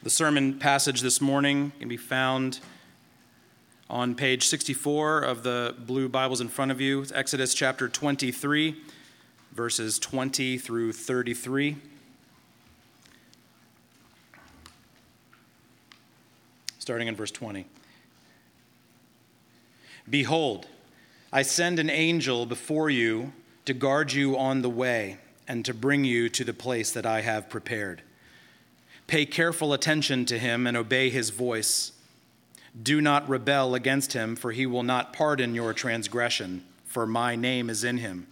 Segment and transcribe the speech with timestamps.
[0.00, 2.60] The sermon passage this morning can be found
[3.90, 7.02] on page 64 of the blue Bibles in front of you.
[7.02, 8.76] It's Exodus chapter 23,
[9.50, 11.78] verses 20 through 33.
[16.78, 17.66] Starting in verse 20.
[20.08, 20.68] Behold,
[21.32, 23.32] I send an angel before you
[23.64, 25.18] to guard you on the way
[25.48, 28.02] and to bring you to the place that I have prepared.
[29.08, 31.92] Pay careful attention to him and obey his voice.
[32.80, 37.70] Do not rebel against him, for he will not pardon your transgression, for my name
[37.70, 38.26] is in him.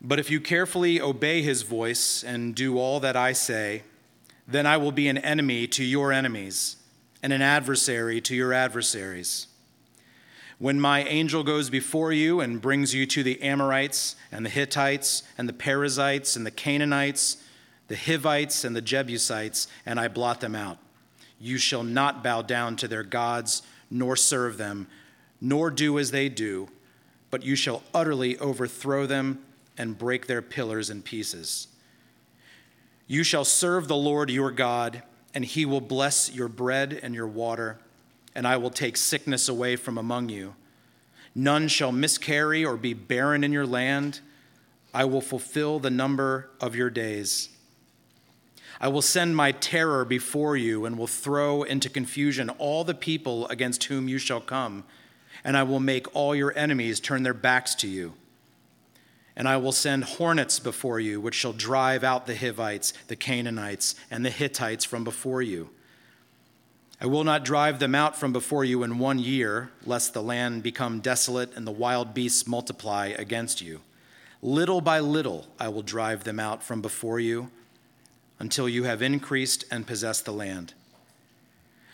[0.00, 3.82] But if you carefully obey his voice and do all that I say,
[4.48, 6.76] then I will be an enemy to your enemies
[7.22, 9.48] and an adversary to your adversaries.
[10.58, 15.24] When my angel goes before you and brings you to the Amorites and the Hittites
[15.36, 17.36] and the Perizzites and the Canaanites,
[17.92, 20.78] the Hivites and the Jebusites, and I blot them out.
[21.38, 23.60] You shall not bow down to their gods,
[23.90, 24.86] nor serve them,
[25.42, 26.70] nor do as they do,
[27.30, 29.44] but you shall utterly overthrow them
[29.76, 31.68] and break their pillars in pieces.
[33.08, 35.02] You shall serve the Lord your God,
[35.34, 37.78] and he will bless your bread and your water,
[38.34, 40.54] and I will take sickness away from among you.
[41.34, 44.20] None shall miscarry or be barren in your land.
[44.94, 47.50] I will fulfill the number of your days.
[48.82, 53.46] I will send my terror before you and will throw into confusion all the people
[53.46, 54.82] against whom you shall come,
[55.44, 58.14] and I will make all your enemies turn their backs to you.
[59.36, 63.94] And I will send hornets before you, which shall drive out the Hivites, the Canaanites,
[64.10, 65.70] and the Hittites from before you.
[67.00, 70.64] I will not drive them out from before you in one year, lest the land
[70.64, 73.80] become desolate and the wild beasts multiply against you.
[74.42, 77.52] Little by little I will drive them out from before you
[78.42, 80.74] until you have increased and possessed the land.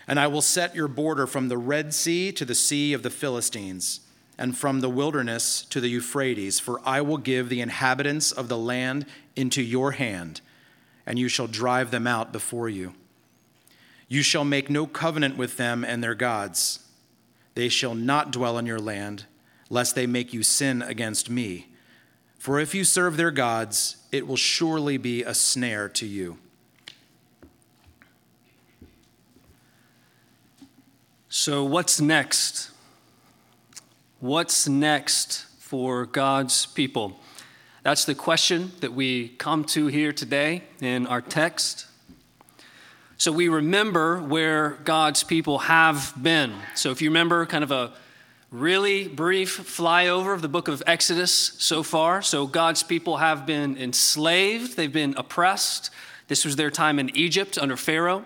[0.06, 3.10] And I will set your border from the Red Sea to the Sea of the
[3.10, 4.00] Philistines,
[4.38, 8.56] and from the wilderness to the Euphrates, for I will give the inhabitants of the
[8.56, 9.04] land
[9.36, 10.40] into your hand,
[11.04, 12.94] and you shall drive them out before you.
[14.08, 16.80] You shall make no covenant with them and their gods.
[17.56, 19.26] They shall not dwell in your land,
[19.68, 21.67] lest they make you sin against me.
[22.38, 26.38] For if you serve their gods, it will surely be a snare to you.
[31.28, 32.70] So, what's next?
[34.20, 37.20] What's next for God's people?
[37.82, 41.86] That's the question that we come to here today in our text.
[43.18, 46.54] So, we remember where God's people have been.
[46.74, 47.92] So, if you remember, kind of a
[48.50, 52.22] really brief flyover of the book of Exodus so far.
[52.22, 55.90] So, God's people have been enslaved, they've been oppressed.
[56.28, 58.24] This was their time in Egypt under Pharaoh.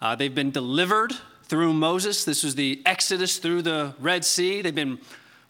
[0.00, 1.12] Uh, they've been delivered
[1.44, 2.24] through Moses.
[2.24, 4.62] This was the Exodus through the Red Sea.
[4.62, 4.98] They've been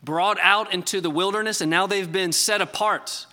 [0.03, 3.26] brought out into the wilderness, and now they've been set apart.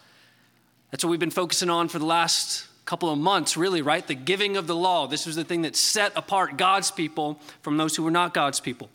[0.91, 4.05] That's what we've been focusing on for the last couple of months, really, right?
[4.07, 5.07] The giving of the law.
[5.07, 8.59] This was the thing that set apart God's people from those who were not God's
[8.59, 8.89] people.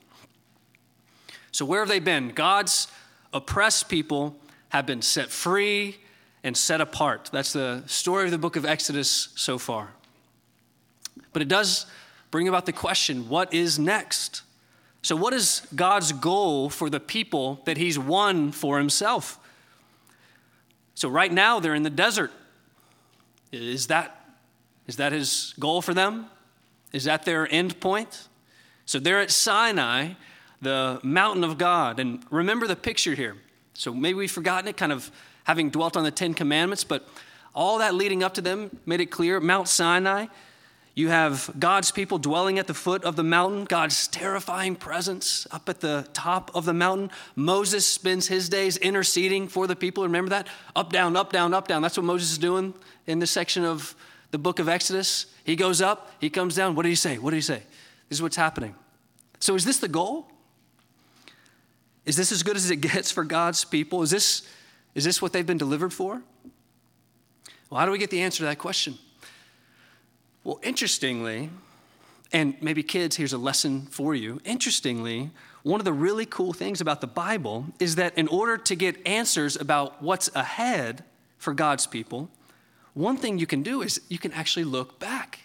[1.54, 2.30] So, where have they been?
[2.30, 2.88] God's
[3.32, 4.34] oppressed people
[4.70, 5.98] have been set free
[6.42, 7.30] and set apart.
[7.32, 9.90] That's the story of the book of Exodus so far.
[11.32, 11.86] But it does
[12.32, 14.42] bring about the question what is next?
[15.02, 19.38] So, what is God's goal for the people that He's won for Himself?
[20.96, 22.32] So, right now, they're in the desert.
[23.52, 24.34] Is that,
[24.88, 26.26] is that His goal for them?
[26.92, 28.26] Is that their end point?
[28.86, 30.14] So, they're at Sinai
[30.64, 32.00] the mountain of God.
[32.00, 33.36] And remember the picture here.
[33.74, 35.10] So maybe we've forgotten it, kind of
[35.44, 37.06] having dwelt on the Ten Commandments, but
[37.54, 39.40] all that leading up to them made it clear.
[39.40, 40.26] Mount Sinai,
[40.94, 45.68] you have God's people dwelling at the foot of the mountain, God's terrifying presence up
[45.68, 47.10] at the top of the mountain.
[47.34, 50.04] Moses spends his days interceding for the people.
[50.04, 50.46] Remember that?
[50.74, 51.82] Up, down, up, down, up, down.
[51.82, 52.74] That's what Moses is doing
[53.06, 53.94] in this section of
[54.30, 55.26] the book of Exodus.
[55.44, 56.74] He goes up, he comes down.
[56.74, 57.18] What did he say?
[57.18, 57.62] What did he say?
[58.08, 58.74] This is what's happening.
[59.40, 60.28] So, is this the goal?
[62.06, 64.02] Is this as good as it gets for God's people?
[64.02, 64.48] Is this,
[64.94, 66.22] is this what they've been delivered for?
[67.70, 68.98] Well, how do we get the answer to that question?
[70.44, 71.50] Well, interestingly,
[72.32, 74.40] and maybe kids, here's a lesson for you.
[74.44, 75.30] Interestingly,
[75.62, 79.06] one of the really cool things about the Bible is that in order to get
[79.06, 81.04] answers about what's ahead
[81.38, 82.28] for God's people,
[82.92, 85.40] one thing you can do is you can actually look back.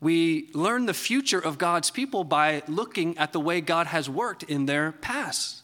[0.00, 4.42] We learn the future of God's people by looking at the way God has worked
[4.44, 5.62] in their past.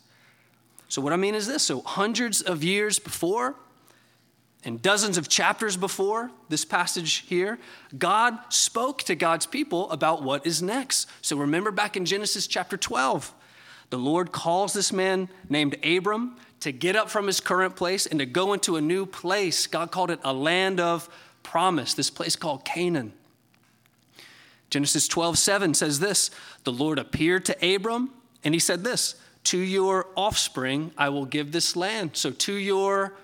[0.89, 3.57] So, what I mean is this so, hundreds of years before,
[4.67, 7.59] and dozens of chapters before this passage here,
[7.97, 11.09] God spoke to God's people about what is next.
[11.23, 13.33] So remember back in Genesis chapter 12,
[13.91, 18.19] the Lord calls this man named Abram to get up from his current place and
[18.19, 19.69] to go into a new place.
[19.69, 21.09] God called it a land of
[21.45, 23.13] promise, this place called Canaan.
[24.71, 26.31] Genesis 12, 7 says this
[26.65, 28.11] The Lord appeared to Abram
[28.45, 32.17] and he said this To your offspring I will give this land.
[32.17, 33.15] So to your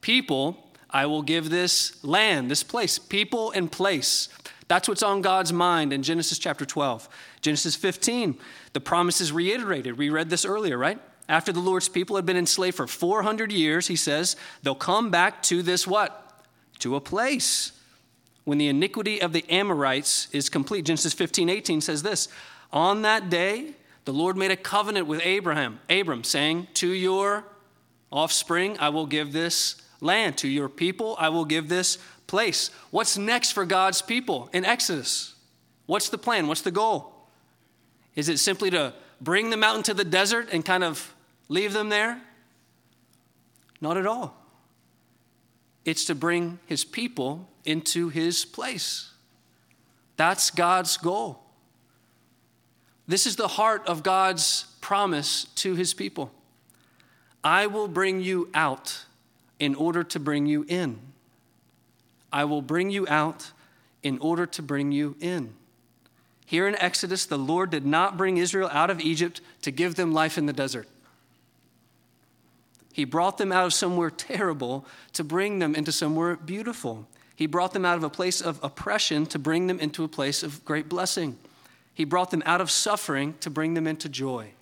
[0.00, 4.28] people I will give this land, this place, people and place.
[4.68, 7.08] That's what's on God's mind in Genesis chapter 12.
[7.40, 8.38] Genesis 15,
[8.72, 9.98] the promise is reiterated.
[9.98, 10.98] We read this earlier, right?
[11.28, 15.42] After the Lord's people had been enslaved for 400 years, he says, they'll come back
[15.44, 16.44] to this what?
[16.80, 17.72] To a place
[18.44, 20.84] when the iniquity of the Amorites is complete.
[20.84, 22.28] Genesis 15, 18 says this
[22.72, 23.74] On that day,
[24.04, 27.44] the Lord made a covenant with Abraham, Abram, saying, To your
[28.10, 30.36] offspring I will give this land.
[30.38, 32.70] To your people, I will give this place.
[32.90, 35.34] What's next for God's people in Exodus?
[35.86, 36.48] What's the plan?
[36.48, 37.12] What's the goal?
[38.14, 41.14] Is it simply to bring them out into the desert and kind of
[41.48, 42.20] leave them there?
[43.80, 44.41] Not at all.
[45.84, 49.10] It's to bring his people into his place.
[50.16, 51.42] That's God's goal.
[53.06, 56.32] This is the heart of God's promise to his people.
[57.42, 59.04] I will bring you out
[59.58, 60.98] in order to bring you in.
[62.32, 63.50] I will bring you out
[64.02, 65.54] in order to bring you in.
[66.46, 70.12] Here in Exodus, the Lord did not bring Israel out of Egypt to give them
[70.12, 70.88] life in the desert.
[72.92, 74.84] He brought them out of somewhere terrible
[75.14, 77.08] to bring them into somewhere beautiful.
[77.34, 80.42] He brought them out of a place of oppression to bring them into a place
[80.42, 81.38] of great blessing.
[81.94, 84.52] He brought them out of suffering to bring them into joy.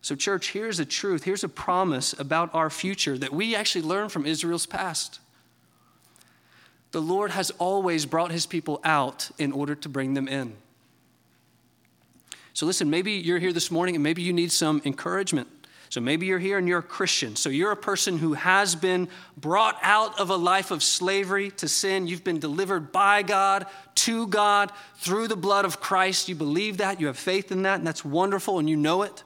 [0.00, 4.10] So, church, here's a truth, here's a promise about our future that we actually learn
[4.10, 5.18] from Israel's past.
[6.90, 10.56] The Lord has always brought his people out in order to bring them in.
[12.52, 15.48] So, listen, maybe you're here this morning and maybe you need some encouragement.
[15.94, 17.36] So maybe you're here and you're a Christian.
[17.36, 21.68] So you're a person who has been brought out of a life of slavery to
[21.68, 22.08] sin.
[22.08, 26.28] You've been delivered by God, to God, through the blood of Christ.
[26.28, 29.22] You believe that, you have faith in that, and that's wonderful, and you know it.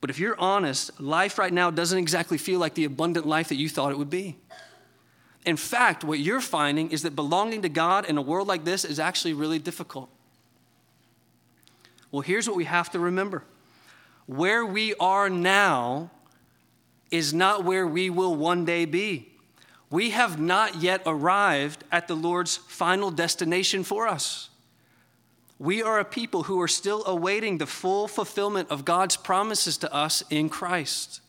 [0.00, 3.54] But if you're honest, life right now doesn't exactly feel like the abundant life that
[3.54, 4.38] you thought it would be.
[5.44, 8.84] In fact, what you're finding is that belonging to God in a world like this
[8.84, 10.10] is actually really difficult.
[12.10, 13.44] Well, here's what we have to remember
[14.26, 16.10] where we are now
[17.10, 19.32] is not where we will one day be.
[19.90, 24.50] We have not yet arrived at the Lord's final destination for us.
[25.58, 29.94] We are a people who are still awaiting the full fulfillment of God's promises to
[29.94, 31.20] us in Christ.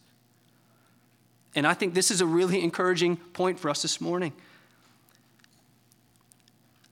[1.55, 4.33] And I think this is a really encouraging point for us this morning.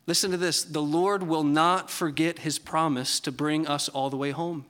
[0.07, 4.17] Listen to this the Lord will not forget his promise to bring us all the
[4.17, 4.65] way home.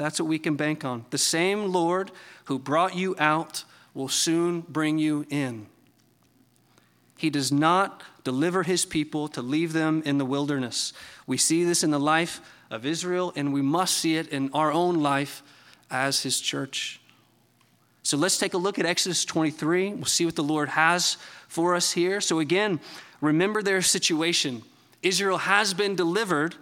[0.00, 1.04] That's what we can bank on.
[1.10, 2.10] The same Lord
[2.46, 5.66] who brought you out will soon bring you in.
[7.18, 10.94] He does not deliver his people to leave them in the wilderness.
[11.26, 14.72] We see this in the life of Israel, and we must see it in our
[14.72, 15.42] own life
[15.90, 17.02] as his church.
[18.02, 19.90] So let's take a look at Exodus 23.
[19.90, 22.22] We'll see what the Lord has for us here.
[22.22, 22.80] So, again,
[23.20, 24.62] remember their situation.
[25.02, 26.54] Israel has been delivered,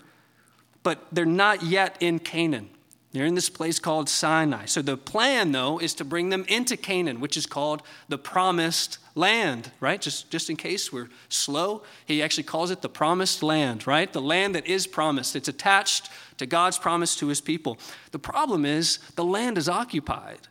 [0.83, 2.71] but they're not yet in Canaan.
[3.19, 4.67] They're in this place called Sinai.
[4.67, 8.99] So the plan, though, is to bring them into Canaan, which is called the promised
[9.17, 10.01] land, right?
[10.01, 14.13] Just, just in case we're slow, he actually calls it the promised land, right?
[14.13, 15.35] The land that is promised.
[15.35, 17.77] It's attached to God's promise to his people.
[18.13, 20.47] The problem is the land is occupied,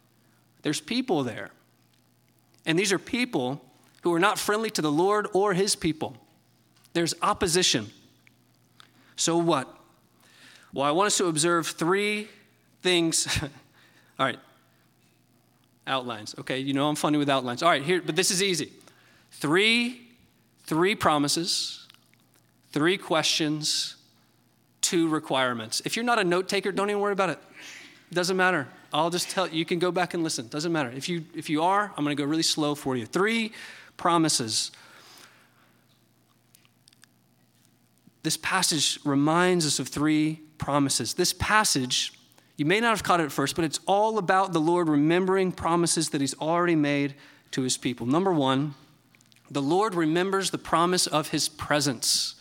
[0.64, 1.52] there's people there.
[2.66, 3.64] And these are people
[4.02, 6.18] who are not friendly to the Lord or his people.
[6.92, 7.92] There's opposition.
[9.16, 9.74] So what?
[10.74, 12.28] Well, I want us to observe three
[12.88, 13.28] things.
[14.20, 14.40] All right.
[15.86, 16.36] Outlines.
[16.40, 17.62] Okay, you know I'm funny with outlines.
[17.62, 18.72] All right, here, but this is easy.
[19.32, 20.02] Three,
[20.64, 21.86] three promises,
[22.72, 23.98] three questions,
[24.80, 25.82] two requirements.
[25.84, 27.40] If you're not a note taker, don't even worry about it.
[28.10, 28.70] It doesn't matter.
[28.94, 30.48] I'll just tell you, you can go back and listen.
[30.48, 30.90] Doesn't matter.
[30.90, 33.06] If you if you are, I'm going to go really slow for you.
[33.06, 33.52] Three
[33.98, 34.72] promises.
[38.24, 41.14] This passage reminds us of three promises.
[41.16, 42.14] This passage
[42.58, 45.52] you may not have caught it at first, but it's all about the Lord remembering
[45.52, 47.14] promises that He's already made
[47.52, 48.08] to His people.
[48.08, 48.74] Number one,
[49.50, 52.36] the Lord remembers the promise of His presence.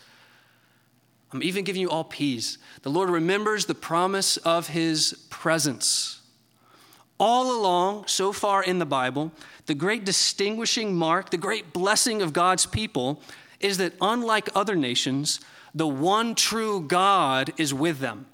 [1.32, 2.56] I'm even giving you all P's.
[2.82, 6.22] The Lord remembers the promise of His presence.
[7.18, 9.32] All along, so far in the Bible,
[9.66, 13.20] the great distinguishing mark, the great blessing of God's people
[13.60, 15.40] is that unlike other nations,
[15.74, 18.26] the one true God is with them.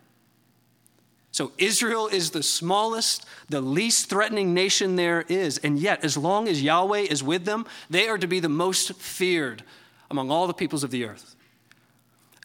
[1.33, 5.57] So Israel is the smallest, the least threatening nation there is.
[5.59, 8.93] And yet, as long as Yahweh is with them, they are to be the most
[8.95, 9.65] feared
[10.11, 11.35] among all the peoples of the earth.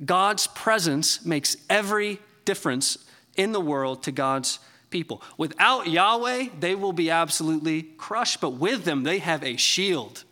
[0.03, 2.97] God's presence makes every difference
[3.35, 5.21] in the world to God's people.
[5.37, 10.23] Without Yahweh, they will be absolutely crushed, but with them, they have a shield.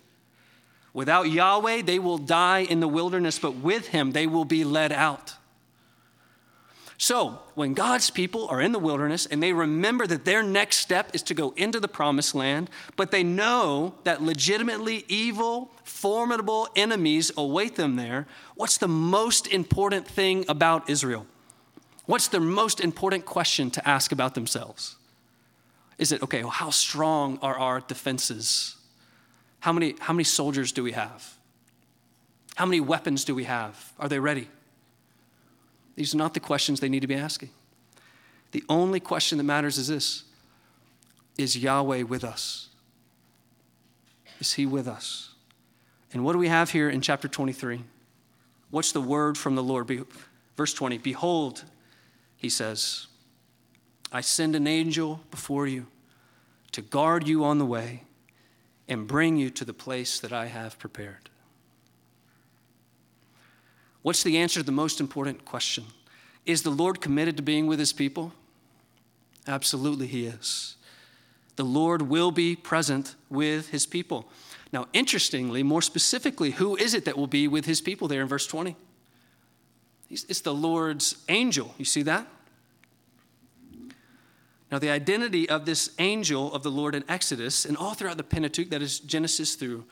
[0.94, 4.94] Without Yahweh, they will die in the wilderness, but with him, they will be led
[4.94, 5.34] out.
[6.98, 11.14] So, when God's people are in the wilderness and they remember that their next step
[11.14, 17.32] is to go into the promised land, but they know that legitimately evil, formidable enemies
[17.36, 21.28] await them there, what's the most important thing about Israel?
[22.06, 24.96] What's the most important question to ask about themselves?
[25.98, 28.76] Is it, okay, well, how strong are our defenses?
[29.60, 31.36] How many, how many soldiers do we have?
[32.56, 33.92] How many weapons do we have?
[34.00, 34.48] Are they ready?
[35.96, 37.50] These are not the questions they need to be asking.
[38.52, 40.24] The only question that matters is this
[41.38, 42.70] Is Yahweh with us?
[44.40, 45.34] Is He with us?
[46.14, 47.82] And what do we have here in chapter 23?
[48.70, 50.06] What's the word from the Lord?
[50.56, 51.64] Verse 20 Behold,
[52.38, 53.08] He says,
[54.12, 55.88] I send an angel before you
[56.72, 58.04] to guard you on the way
[58.88, 61.30] and bring you to the place that I have prepared.
[64.06, 65.86] What's the answer to the most important question?
[66.46, 68.34] Is the Lord committed to being with his people?
[69.48, 70.76] Absolutely, he is.
[71.56, 74.30] The Lord will be present with his people.
[74.72, 78.28] Now, interestingly, more specifically, who is it that will be with his people there in
[78.28, 78.76] verse 20?
[80.12, 81.74] It's the Lord's angel.
[81.80, 82.28] You see that?
[84.72, 88.24] Now, the identity of this angel of the Lord in Exodus and all throughout the
[88.24, 89.84] Pentateuch, that is Genesis through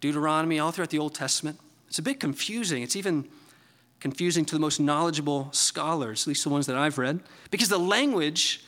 [0.00, 2.82] Deuteronomy, all throughout the Old Testament, it's a bit confusing.
[2.82, 3.28] It's even
[4.02, 7.20] confusing to the most knowledgeable scholars, at least the ones that I've read,
[7.52, 8.64] because the language,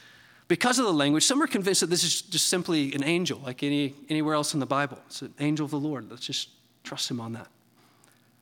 [0.47, 3.65] because of the language, some are convinced that this is just simply an angel, like
[3.65, 4.97] any, anywhere else in the Bible.
[5.07, 6.09] It's an angel of the Lord.
[6.09, 6.51] Let's just
[6.85, 7.49] trust him on that.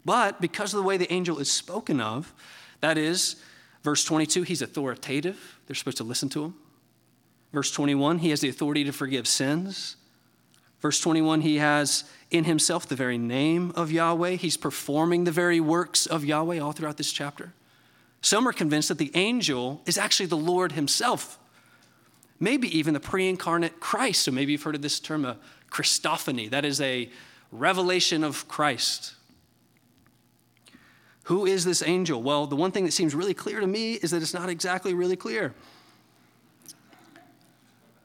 [0.04, 2.34] But because of the way the angel is spoken of,
[2.82, 3.36] that is,
[3.82, 5.58] verse 22, he's authoritative.
[5.66, 6.54] They're supposed to listen to him.
[7.54, 9.96] Verse 21, he has the authority to forgive sins.
[10.82, 14.32] Verse 21, he has in himself the very name of Yahweh.
[14.32, 17.52] He's performing the very works of Yahweh all throughout this chapter.
[18.20, 21.38] Some are convinced that the angel is actually the Lord himself,
[22.40, 24.24] maybe even the pre incarnate Christ.
[24.24, 25.38] So maybe you've heard of this term, a
[25.70, 26.50] Christophany.
[26.50, 27.08] That is a
[27.52, 29.14] revelation of Christ.
[31.24, 32.20] Who is this angel?
[32.20, 34.94] Well, the one thing that seems really clear to me is that it's not exactly
[34.94, 35.54] really clear.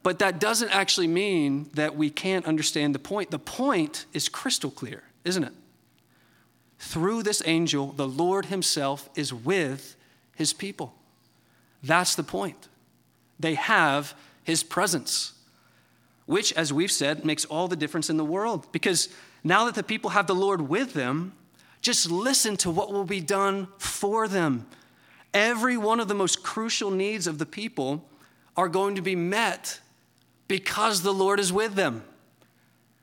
[0.07, 3.29] But that doesn't actually mean that we can't understand the point.
[3.29, 5.51] The point is crystal clear, isn't it?
[6.79, 9.97] Through this angel, the Lord Himself is with
[10.33, 10.95] His people.
[11.83, 12.69] That's the point.
[13.37, 15.33] They have His presence,
[16.25, 18.71] which, as we've said, makes all the difference in the world.
[18.71, 19.09] Because
[19.43, 21.33] now that the people have the Lord with them,
[21.81, 24.67] just listen to what will be done for them.
[25.33, 28.07] Every one of the most crucial needs of the people
[28.55, 29.81] are going to be met
[30.47, 32.03] because the Lord is with them.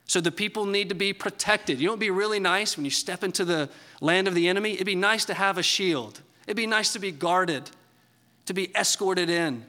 [0.07, 1.81] So the people need to be protected.
[1.81, 3.71] You know, it'd be really nice when you step into the
[4.01, 4.75] land of the enemy?
[4.75, 6.21] It'd be nice to have a shield.
[6.47, 7.71] It'd be nice to be guarded,
[8.47, 9.65] to be escorted in.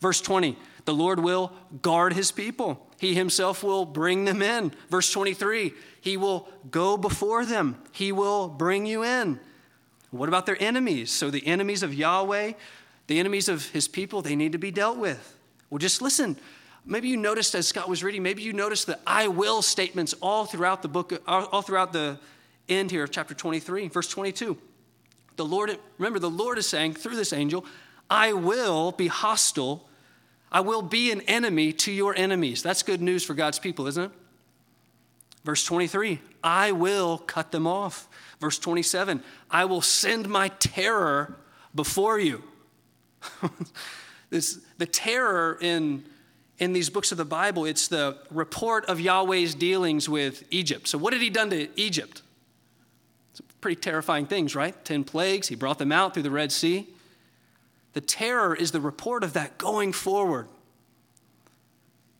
[0.00, 2.86] Verse 20, the Lord will guard his people.
[2.98, 4.72] He himself will bring them in.
[4.90, 7.82] Verse 23, he will go before them.
[7.92, 9.40] He will bring you in.
[10.10, 11.10] What about their enemies?
[11.10, 12.52] So the enemies of Yahweh,
[13.06, 15.38] the enemies of his people, they need to be dealt with.
[15.70, 16.36] Well, just listen.
[16.86, 20.44] Maybe you noticed as Scott was reading, maybe you noticed the I will statements all
[20.44, 22.18] throughout the book, all throughout the
[22.68, 24.58] end here of chapter 23, verse 22.
[25.36, 27.64] The Lord, remember, the Lord is saying through this angel,
[28.10, 29.88] I will be hostile.
[30.52, 32.62] I will be an enemy to your enemies.
[32.62, 34.10] That's good news for God's people, isn't it?
[35.42, 38.08] Verse 23, I will cut them off.
[38.40, 41.38] Verse 27, I will send my terror
[41.74, 42.44] before you.
[44.30, 46.04] this, the terror in
[46.58, 50.88] in these books of the Bible, it's the report of Yahweh's dealings with Egypt.
[50.88, 52.22] So, what had he done to Egypt?
[53.32, 54.84] It's pretty terrifying things, right?
[54.84, 56.88] Ten plagues, he brought them out through the Red Sea.
[57.94, 60.48] The terror is the report of that going forward.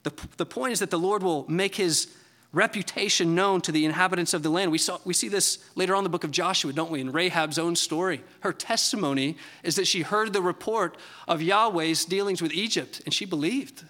[0.04, 2.14] The, the point is that the Lord will make his
[2.52, 4.70] reputation known to the inhabitants of the land.
[4.70, 7.00] We, saw, we see this later on in the book of Joshua, don't we?
[7.00, 8.22] In Rahab's own story.
[8.40, 13.24] Her testimony is that she heard the report of Yahweh's dealings with Egypt, and she
[13.24, 13.84] believed.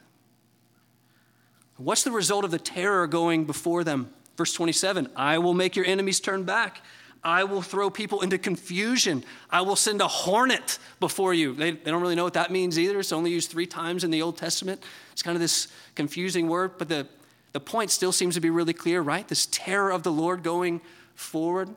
[1.76, 4.10] What's the result of the terror going before them?
[4.36, 6.82] Verse 27 I will make your enemies turn back.
[7.24, 9.24] I will throw people into confusion.
[9.48, 11.54] I will send a hornet before you.
[11.54, 13.00] They, they, don't really know what that means either.
[13.00, 14.82] It's only used three times in the Old Testament.
[15.12, 17.08] It's kind of this confusing word, but the,
[17.52, 19.26] the point still seems to be really clear, right?
[19.26, 20.82] This terror of the Lord going
[21.14, 21.70] forward.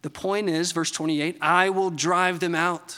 [0.00, 2.96] The point is, verse 28, I will drive them out.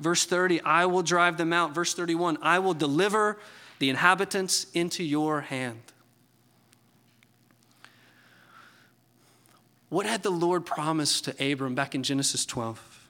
[0.00, 1.72] Verse 30, I will drive them out.
[1.72, 3.38] Verse 31, I will deliver
[3.78, 5.80] the inhabitants into your hand.
[9.88, 13.08] What had the Lord promised to Abram back in Genesis 12?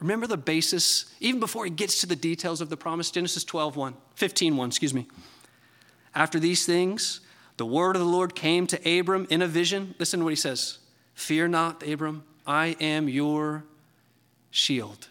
[0.00, 3.76] Remember the basis, even before he gets to the details of the promise, Genesis 12,
[3.76, 5.06] 1, 15, 1, excuse me.
[6.14, 7.20] After these things,
[7.56, 9.94] the word of the Lord came to Abram in a vision.
[9.98, 10.78] Listen to what he says
[11.14, 13.64] Fear not, Abram, I am your
[14.50, 15.08] shield.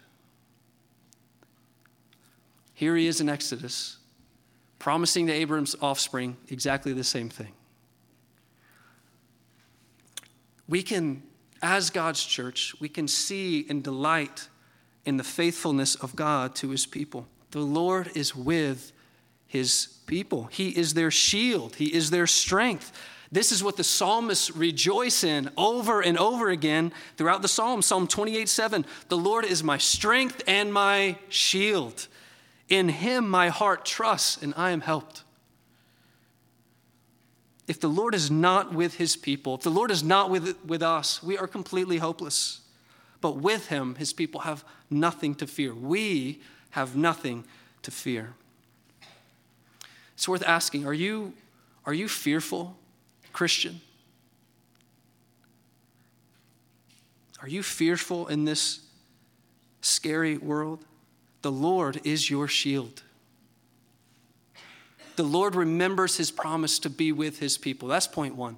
[2.74, 3.98] Here he is in Exodus,
[4.81, 7.51] promising to Abram's offspring exactly the same thing.
[10.67, 11.21] We can,
[11.61, 14.50] as God's church, we can see and delight
[15.05, 17.27] in the faithfulness of God to his people.
[17.51, 18.91] The Lord is with
[19.47, 22.91] his people, he is their shield, he is their strength.
[23.31, 27.83] This is what the psalmists rejoice in over and over again throughout the psalm.
[27.83, 32.07] Psalm 28 7 The Lord is my strength and my shield.
[32.72, 35.24] In him my heart trusts, and I am helped.
[37.68, 40.82] If the Lord is not with his people, if the Lord is not with, with
[40.82, 42.62] us, we are completely hopeless.
[43.20, 45.75] But with him, his people have nothing to fear.
[45.75, 47.44] We have nothing
[47.82, 48.36] to fear.
[50.13, 51.34] It's worth asking are you,
[51.86, 52.78] are you fearful,
[53.34, 53.82] Christian?
[57.42, 58.80] Are you fearful in this
[59.82, 60.86] scary world?
[61.41, 63.03] The Lord is your shield.
[65.15, 67.88] The Lord remembers his promise to be with his people.
[67.88, 68.57] That's point one.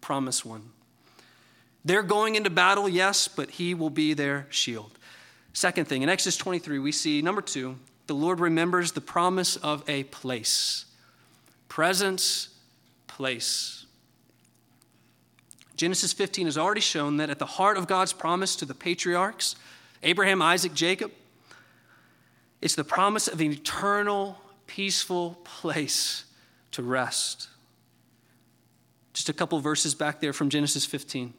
[0.00, 0.70] Promise one.
[1.84, 4.98] They're going into battle, yes, but he will be their shield.
[5.52, 9.88] Second thing, in Exodus 23, we see number two, the Lord remembers the promise of
[9.88, 10.86] a place.
[11.68, 12.48] Presence,
[13.06, 13.86] place.
[15.76, 19.54] Genesis 15 has already shown that at the heart of God's promise to the patriarchs,
[20.02, 21.12] Abraham, Isaac, Jacob,
[22.60, 26.24] it's the promise of an eternal, peaceful place
[26.72, 27.48] to rest.
[29.12, 31.34] Just a couple verses back there from Genesis 15.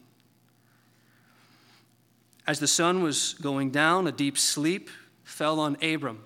[2.46, 4.90] As the sun was going down, a deep sleep
[5.24, 6.24] fell on Abram.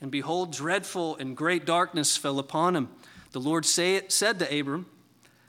[0.00, 2.88] And behold, dreadful and great darkness fell upon him.
[3.32, 4.86] The Lord say, said to Abram,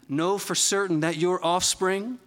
[0.09, 2.19] Know for certain that your offspring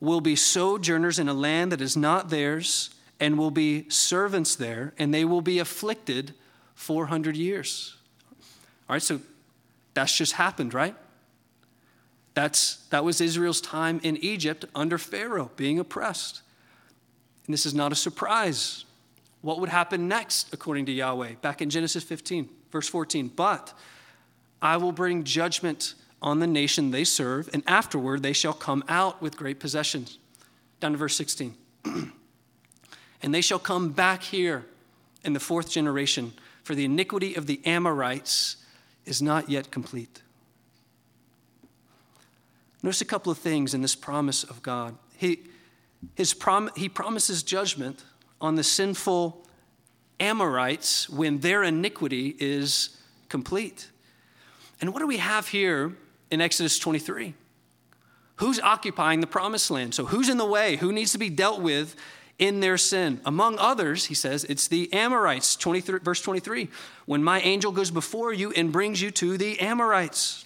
[0.00, 4.92] will be sojourners in a land that is not theirs and will be servants there,
[4.98, 6.34] and they will be afflicted
[6.74, 7.96] 400 years.
[8.88, 9.20] All right, so
[9.94, 10.94] that's just happened, right?
[12.34, 16.42] That's, that was Israel's time in Egypt under Pharaoh, being oppressed.
[17.46, 18.84] And this is not a surprise.
[19.40, 21.36] What would happen next, according to Yahweh?
[21.40, 23.28] Back in Genesis 15, verse 14.
[23.34, 23.72] But
[24.60, 29.22] I will bring judgment on the nation they serve, and afterward they shall come out
[29.22, 30.18] with great possessions.
[30.80, 31.56] Down to verse 16.
[33.22, 34.66] And they shall come back here
[35.24, 38.56] in the fourth generation, for the iniquity of the Amorites
[39.04, 40.22] is not yet complete.
[42.82, 44.96] Notice a couple of things in this promise of God.
[45.16, 45.40] He,
[46.14, 48.04] his prom, he promises judgment
[48.40, 49.44] on the sinful
[50.20, 52.96] Amorites when their iniquity is
[53.28, 53.90] complete.
[54.80, 55.96] And what do we have here
[56.30, 57.34] in Exodus 23?
[58.36, 59.94] Who's occupying the promised land?
[59.94, 60.76] So, who's in the way?
[60.76, 61.96] Who needs to be dealt with
[62.38, 63.20] in their sin.
[63.24, 66.68] Among others, he says, it's the Amorites, 23, verse 23.
[67.06, 70.44] When my angel goes before you and brings you to the Amorites.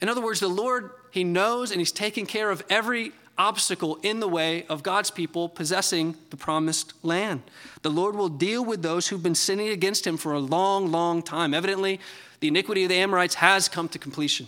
[0.00, 4.20] In other words, the Lord, he knows and he's taking care of every obstacle in
[4.20, 7.42] the way of God's people possessing the promised land.
[7.82, 11.22] The Lord will deal with those who've been sinning against him for a long, long
[11.22, 11.54] time.
[11.54, 12.00] Evidently,
[12.40, 14.46] the iniquity of the Amorites has come to completion.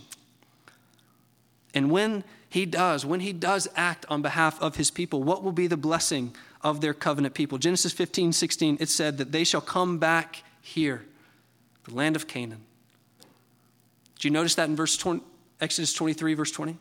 [1.74, 5.52] And when he does, when he does act on behalf of his people, what will
[5.52, 7.58] be the blessing of their covenant people?
[7.58, 11.04] Genesis 15, 16, it said that they shall come back here,
[11.84, 12.64] the land of Canaan.
[14.16, 15.22] Did you notice that in verse 20,
[15.60, 16.76] Exodus 23, verse 20?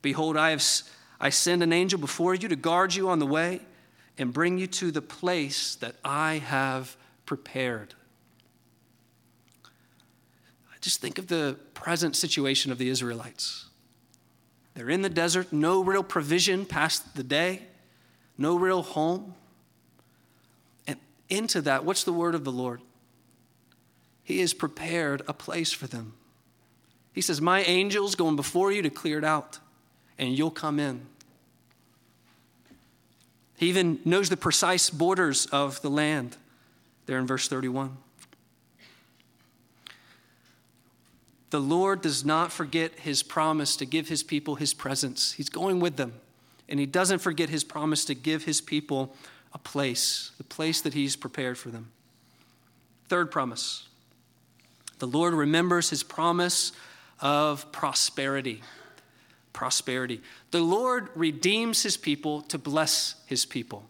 [0.00, 0.64] Behold, I, have,
[1.20, 3.60] I send an angel before you to guard you on the way
[4.16, 7.94] and bring you to the place that I have prepared.
[10.80, 13.67] Just think of the present situation of the Israelites.
[14.78, 17.62] They're in the desert, no real provision past the day,
[18.38, 19.34] no real home.
[20.86, 22.80] And into that, what's the word of the Lord?
[24.22, 26.12] He has prepared a place for them.
[27.12, 29.58] He says, My angel's going before you to clear it out,
[30.16, 31.06] and you'll come in.
[33.56, 36.36] He even knows the precise borders of the land,
[37.06, 37.96] there in verse 31.
[41.50, 45.32] The Lord does not forget his promise to give his people his presence.
[45.32, 46.14] He's going with them.
[46.68, 49.16] And he doesn't forget his promise to give his people
[49.54, 51.90] a place, the place that he's prepared for them.
[53.08, 53.88] Third promise
[54.98, 56.72] the Lord remembers his promise
[57.20, 58.62] of prosperity.
[59.52, 60.20] Prosperity.
[60.50, 63.88] The Lord redeems his people to bless his people.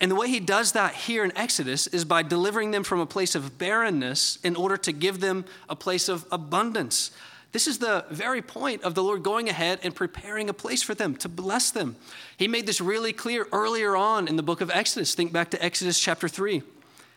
[0.00, 3.06] And the way he does that here in Exodus is by delivering them from a
[3.06, 7.12] place of barrenness in order to give them a place of abundance.
[7.52, 10.94] This is the very point of the Lord going ahead and preparing a place for
[10.94, 11.96] them to bless them.
[12.36, 15.14] He made this really clear earlier on in the book of Exodus.
[15.14, 16.62] Think back to Exodus chapter 3.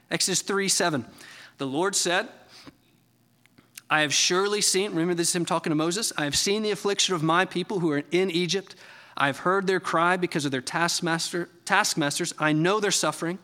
[0.09, 1.05] Exodus 3 7.
[1.57, 2.29] The Lord said,
[3.89, 6.71] I have surely seen, remember this is him talking to Moses, I have seen the
[6.71, 8.75] affliction of my people who are in Egypt.
[9.19, 12.33] I've heard their cry because of their taskmaster, taskmasters.
[12.39, 13.39] I know their suffering,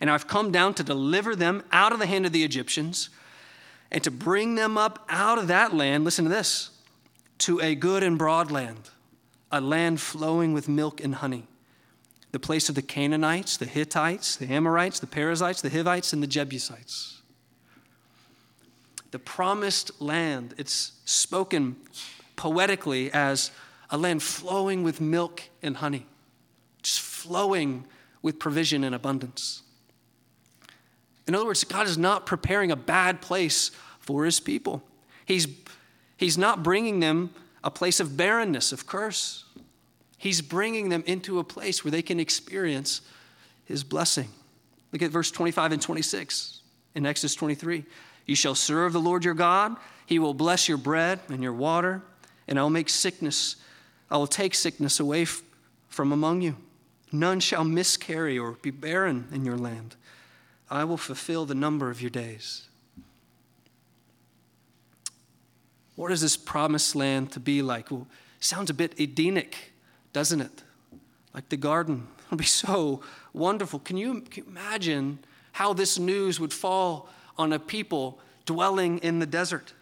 [0.00, 3.08] and I've come down to deliver them out of the hand of the Egyptians
[3.90, 6.70] and to bring them up out of that land, listen to this,
[7.38, 8.90] to a good and broad land,
[9.52, 11.46] a land flowing with milk and honey,
[12.32, 16.26] the place of the Canaanites, the Hittites, the Amorites, the Perizzites, the Hivites, and the
[16.26, 17.22] Jebusites.
[19.12, 21.76] The promised land, it's spoken
[22.34, 23.52] poetically as
[23.94, 26.04] a land flowing with milk and honey,
[26.82, 27.86] just flowing
[28.22, 29.62] with provision and abundance.
[31.28, 34.82] In other words, God is not preparing a bad place for his people.
[35.26, 35.46] He's,
[36.16, 37.30] he's not bringing them
[37.62, 39.44] a place of barrenness, of curse.
[40.18, 43.00] He's bringing them into a place where they can experience
[43.64, 44.28] his blessing.
[44.90, 46.62] Look at verse 25 and 26
[46.96, 47.84] in Exodus 23.
[48.26, 49.76] You shall serve the Lord your God.
[50.04, 52.02] He will bless your bread and your water,
[52.48, 53.54] and I'll make sickness,
[54.10, 55.26] I will take sickness away
[55.88, 56.56] from among you.
[57.12, 59.96] None shall miscarry or be barren in your land.
[60.70, 62.66] I will fulfill the number of your days.
[65.96, 67.90] What is this promised land to be like?
[67.90, 68.06] Well,
[68.40, 69.72] sounds a bit Edenic,
[70.12, 70.62] doesn't it?
[71.32, 72.08] Like the garden.
[72.26, 73.78] It'll be so wonderful.
[73.78, 75.20] Can you, can you imagine
[75.52, 79.72] how this news would fall on a people dwelling in the desert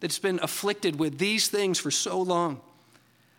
[0.00, 2.60] that's been afflicted with these things for so long?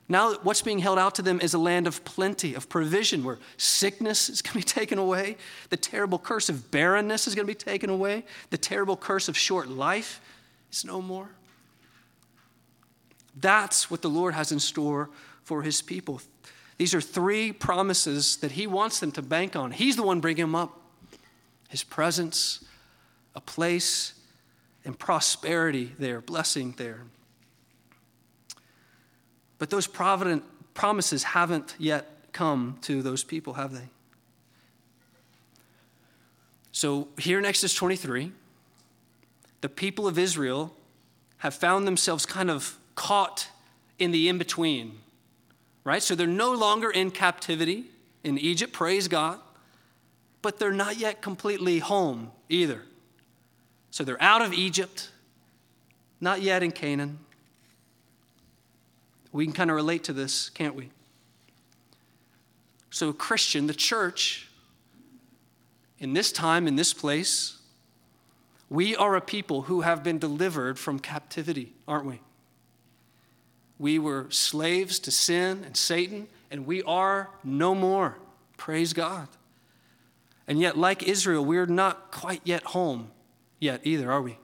[0.09, 3.39] Now, what's being held out to them is a land of plenty, of provision, where
[3.57, 5.37] sickness is going to be taken away,
[5.69, 9.37] the terrible curse of barrenness is going to be taken away, the terrible curse of
[9.37, 10.21] short life
[10.71, 11.29] is no more.
[13.35, 15.09] That's what the Lord has in store
[15.43, 16.21] for his people.
[16.77, 19.71] These are three promises that he wants them to bank on.
[19.71, 20.81] He's the one bringing them up
[21.69, 22.63] his presence,
[23.35, 24.13] a place,
[24.85, 27.01] and prosperity there, blessing there.
[29.59, 30.43] But those provident
[30.73, 33.89] promises haven't yet come to those people, have they?
[36.71, 38.31] So here in Exodus 23,
[39.61, 40.75] the people of Israel
[41.37, 43.47] have found themselves kind of caught
[43.97, 44.99] in the in between,
[45.83, 46.03] right?
[46.03, 47.85] So they're no longer in captivity
[48.23, 49.39] in Egypt, praise God,
[50.41, 52.83] but they're not yet completely home either.
[53.89, 55.09] So they're out of Egypt,
[56.21, 57.19] not yet in Canaan.
[59.37, 60.89] We can kind of relate to this, can't we?
[62.89, 64.49] So, Christian, the church,
[65.99, 67.59] in this time, in this place,
[68.67, 72.19] we are a people who have been delivered from captivity, aren't we?
[73.77, 78.17] We were slaves to sin and Satan, and we are no more.
[78.57, 79.27] Praise God.
[80.47, 83.11] And yet, like Israel, we're not quite yet home
[83.59, 84.39] yet either, are we?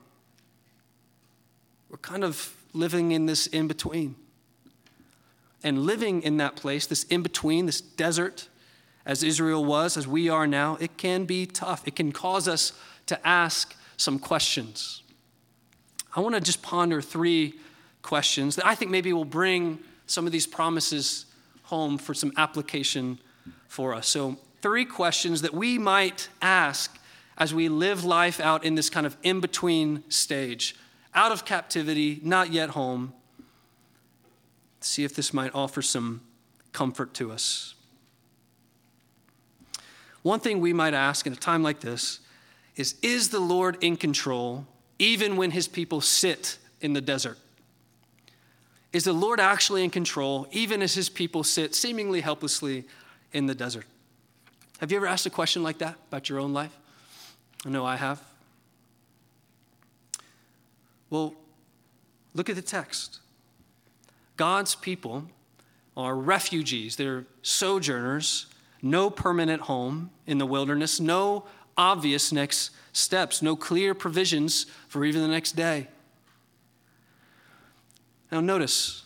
[1.88, 4.14] We're kind of living in this in between.
[5.64, 8.48] And living in that place, this in between, this desert,
[9.04, 11.88] as Israel was, as we are now, it can be tough.
[11.88, 12.72] It can cause us
[13.06, 15.02] to ask some questions.
[16.14, 17.54] I want to just ponder three
[18.02, 21.26] questions that I think maybe will bring some of these promises
[21.64, 23.18] home for some application
[23.66, 24.06] for us.
[24.06, 26.98] So, three questions that we might ask
[27.36, 30.76] as we live life out in this kind of in between stage
[31.14, 33.12] out of captivity, not yet home.
[34.84, 36.20] See if this might offer some
[36.72, 37.74] comfort to us.
[40.20, 42.20] One thing we might ask in a time like this
[42.76, 44.66] is Is the Lord in control
[44.98, 47.38] even when his people sit in the desert?
[48.92, 52.84] Is the Lord actually in control, even as his people sit seemingly helplessly
[53.32, 53.86] in the desert?
[54.80, 56.76] Have you ever asked a question like that about your own life?
[57.64, 58.22] I know I have.
[61.08, 61.34] Well,
[62.34, 63.20] look at the text.
[64.36, 65.24] God's people
[65.96, 68.46] are refugees, they're sojourners,
[68.82, 71.44] no permanent home in the wilderness, no
[71.76, 75.88] obvious next steps, no clear provisions for even the next day.
[78.30, 79.04] Now, notice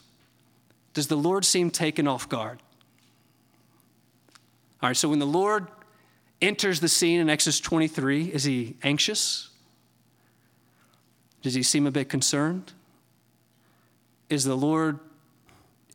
[0.94, 2.60] does the Lord seem taken off guard?
[4.82, 5.68] All right, so when the Lord
[6.40, 9.50] enters the scene in Exodus 23, is he anxious?
[11.42, 12.72] Does he seem a bit concerned?
[14.28, 14.98] Is the Lord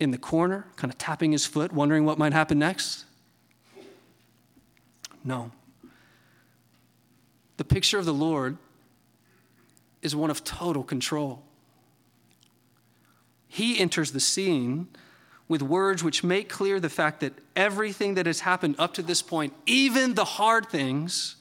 [0.00, 3.04] in the corner, kind of tapping his foot, wondering what might happen next?
[5.22, 5.50] No.
[7.56, 8.58] The picture of the Lord
[10.02, 11.42] is one of total control.
[13.48, 14.88] He enters the scene
[15.48, 19.22] with words which make clear the fact that everything that has happened up to this
[19.22, 21.36] point, even the hard things,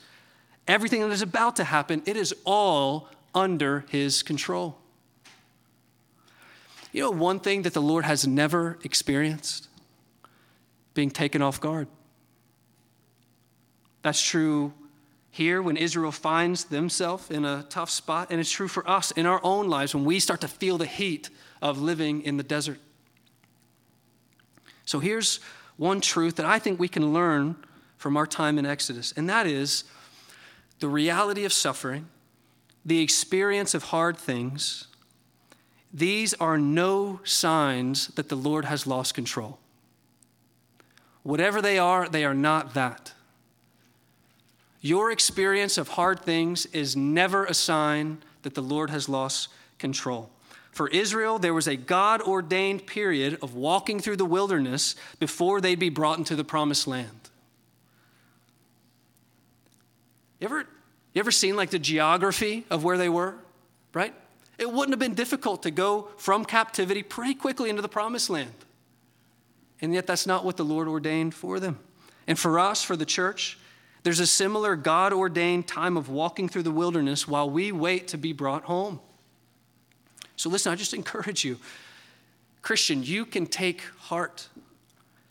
[0.67, 4.77] everything that is about to happen, it is all under his control.
[6.93, 9.67] You know, one thing that the Lord has never experienced?
[10.93, 11.87] Being taken off guard.
[14.03, 14.73] That's true
[15.31, 19.25] here when Israel finds themselves in a tough spot, and it's true for us in
[19.25, 22.77] our own lives when we start to feel the heat of living in the desert.
[24.85, 25.39] So here's
[25.77, 27.55] one truth that I think we can learn
[27.97, 29.85] from our time in Exodus, and that is
[30.79, 32.07] the reality of suffering,
[32.85, 34.87] the experience of hard things.
[35.93, 39.59] These are no signs that the Lord has lost control.
[41.21, 43.13] Whatever they are, they are not that.
[44.81, 50.29] Your experience of hard things is never a sign that the Lord has lost control.
[50.71, 55.79] For Israel, there was a God ordained period of walking through the wilderness before they'd
[55.79, 57.29] be brought into the promised land.
[60.39, 60.67] You ever,
[61.13, 63.35] you ever seen like the geography of where they were?
[63.93, 64.13] Right?
[64.57, 68.53] It wouldn't have been difficult to go from captivity pretty quickly into the promised land.
[69.81, 71.79] And yet, that's not what the Lord ordained for them.
[72.27, 73.57] And for us, for the church,
[74.03, 78.17] there's a similar God ordained time of walking through the wilderness while we wait to
[78.17, 78.99] be brought home.
[80.35, 81.57] So, listen, I just encourage you.
[82.61, 84.47] Christian, you can take heart.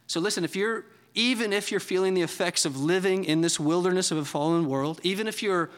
[0.07, 4.11] So, listen, if you're, even if you're feeling the effects of living in this wilderness
[4.11, 5.71] of a fallen world, even if you're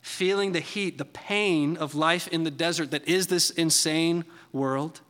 [0.00, 5.00] feeling the heat, the pain of life in the desert that is this insane world,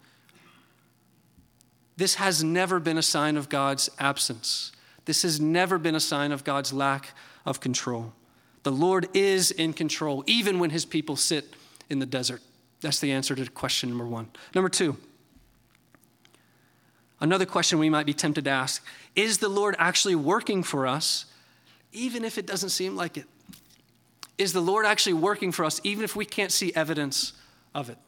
[1.97, 4.73] this has never been a sign of God's absence.
[5.05, 7.13] This has never been a sign of God's lack
[7.45, 8.13] of control.
[8.63, 11.55] The Lord is in control, even when his people sit
[11.91, 12.41] in the desert.
[12.81, 14.29] That's the answer to question number one.
[14.55, 14.97] Number two,
[17.21, 18.85] another question we might be tempted to ask
[19.17, 21.25] is the Lord actually working for us,
[21.93, 23.27] even if it doesn't seem like it?
[24.39, 27.33] Is the Lord actually working for us, even if we can't see evidence
[27.75, 27.99] of it?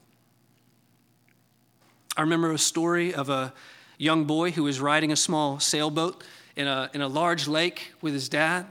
[2.16, 3.52] I remember a story of a
[3.98, 6.22] young boy who was riding a small sailboat
[6.56, 8.66] in a, in a large lake with his dad.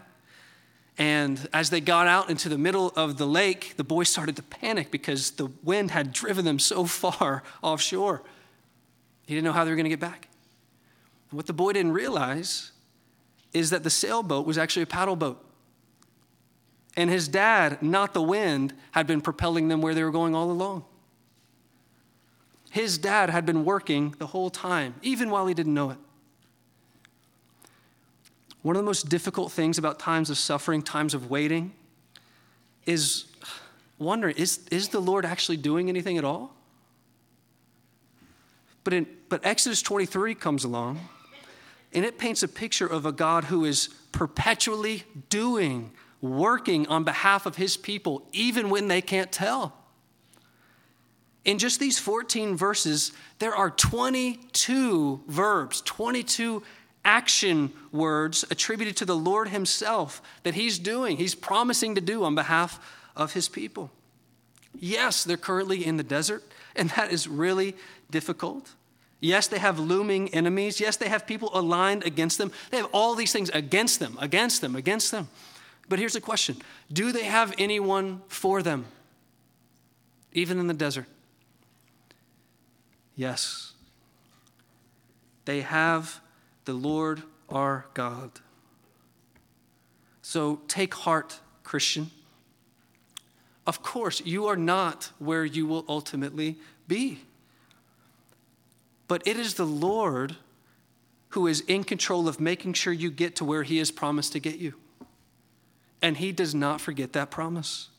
[0.97, 4.43] And as they got out into the middle of the lake, the boy started to
[4.43, 8.21] panic because the wind had driven them so far offshore.
[9.25, 10.27] He didn't know how they were going to get back.
[11.29, 12.71] And what the boy didn't realize
[13.53, 15.43] is that the sailboat was actually a paddle boat.
[16.99, 20.51] And his dad, not the wind, had been propelling them where they were going all
[20.51, 20.83] along.
[22.71, 25.97] His dad had been working the whole time, even while he didn't know it.
[28.63, 31.71] One of the most difficult things about times of suffering, times of waiting,
[32.85, 33.27] is
[33.97, 36.53] wondering is, is the Lord actually doing anything at all?
[38.83, 40.99] But, in, but Exodus 23 comes along
[41.93, 47.45] and it paints a picture of a God who is perpetually doing, working on behalf
[47.45, 49.73] of his people, even when they can't tell.
[51.45, 56.61] In just these 14 verses, there are 22 verbs, 22
[57.05, 62.35] action words attributed to the Lord Himself that He's doing, He's promising to do on
[62.35, 62.79] behalf
[63.15, 63.89] of His people.
[64.77, 66.43] Yes, they're currently in the desert,
[66.75, 67.75] and that is really
[68.11, 68.75] difficult.
[69.21, 70.79] Yes, they have looming enemies.
[70.79, 72.51] Yes, they have people aligned against them.
[72.71, 75.29] They have all these things against them, against them, against them.
[75.89, 76.57] But here's the question
[76.93, 78.85] Do they have anyone for them,
[80.31, 81.07] even in the desert?
[83.15, 83.73] Yes.
[85.45, 86.21] They have
[86.65, 88.31] the Lord our God.
[90.21, 92.11] So take heart, Christian.
[93.65, 97.19] Of course, you are not where you will ultimately be.
[99.07, 100.35] But it is the Lord
[101.29, 104.39] who is in control of making sure you get to where He has promised to
[104.39, 104.75] get you.
[106.01, 107.89] And He does not forget that promise.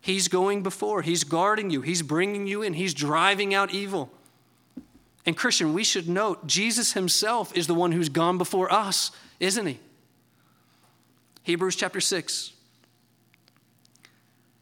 [0.00, 4.10] He's going before, He's guarding you, He's bringing you in, He's driving out evil.
[5.24, 9.66] And, Christian, we should note Jesus Himself is the one who's gone before us, isn't
[9.66, 9.80] He?
[11.42, 12.52] Hebrews chapter 6.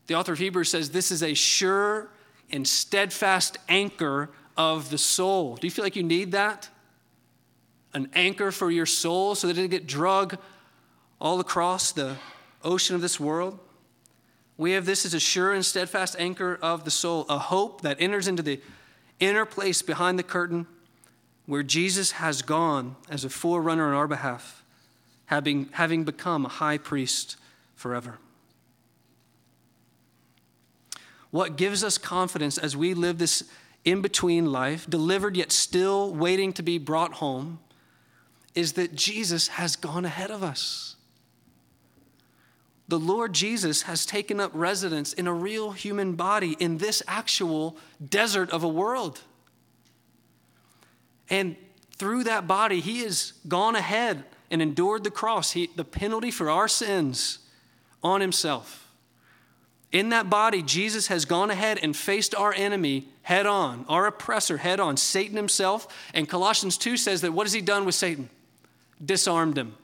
[0.07, 2.11] The author of Hebrews says this is a sure
[2.51, 5.57] and steadfast anchor of the soul.
[5.57, 6.69] Do you feel like you need that?
[7.93, 10.39] An anchor for your soul so that it doesn't get drug
[11.21, 12.17] all across the
[12.65, 13.59] ocean of this world?
[14.57, 18.01] We have this as a sure and steadfast anchor of the soul, a hope that
[18.01, 18.61] enters into the
[19.21, 20.67] inner place behind the curtain
[21.47, 24.65] where Jesus has gone as a forerunner on our behalf,
[25.27, 27.37] having, having become a high priest
[27.75, 28.19] forever.
[31.31, 33.43] What gives us confidence as we live this
[33.85, 37.59] in between life, delivered yet still waiting to be brought home,
[38.55, 40.94] is that Jesus has gone ahead of us.
[42.89, 47.77] The Lord Jesus has taken up residence in a real human body in this actual
[48.07, 49.21] desert of a world.
[51.31, 51.57] And
[51.97, 56.51] through that body, he has gone ahead and endured the cross, he, the penalty for
[56.51, 57.39] our sins
[58.03, 58.89] on himself.
[59.91, 64.59] In that body, Jesus has gone ahead and faced our enemy head on, our oppressor
[64.59, 65.87] head on, Satan himself.
[66.13, 68.29] And Colossians 2 says that what has he done with Satan?
[69.03, 69.77] Disarmed him.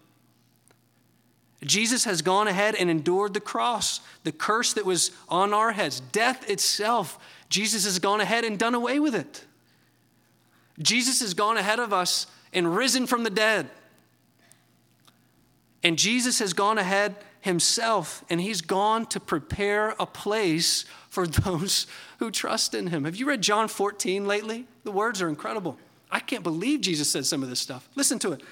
[1.62, 6.00] Jesus has gone ahead and endured the cross, the curse that was on our heads,
[6.00, 7.18] death itself.
[7.50, 9.44] Jesus has gone ahead and done away with it.
[10.78, 13.68] Jesus has gone ahead of us and risen from the dead.
[15.82, 21.86] And Jesus has gone ahead himself, and he's gone to prepare a place for those
[22.18, 23.04] who trust in him.
[23.04, 24.66] Have you read John 14 lately?
[24.84, 25.78] The words are incredible.
[26.10, 27.88] I can't believe Jesus said some of this stuff.
[27.94, 28.42] Listen to it.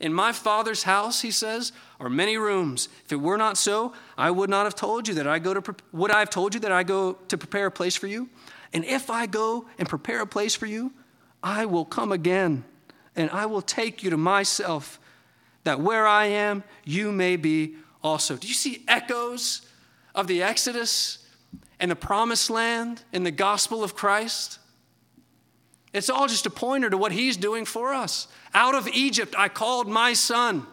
[0.00, 2.88] In my Father's house, he says, are many rooms.
[3.04, 5.74] If it were not so, I would not have told you that I go to
[5.92, 8.28] would I have told you that I go to prepare a place for you?
[8.72, 10.92] And if I go and prepare a place for you,
[11.42, 12.64] I will come again,
[13.16, 15.00] and I will take you to myself,
[15.64, 18.36] that where I am, you may be also.
[18.36, 19.62] Do you see echoes
[20.14, 21.18] of the Exodus
[21.80, 24.58] and the promised land in the gospel of Christ?
[25.92, 28.28] It's all just a pointer to what he's doing for us.
[28.54, 30.66] Out of Egypt, I called my son,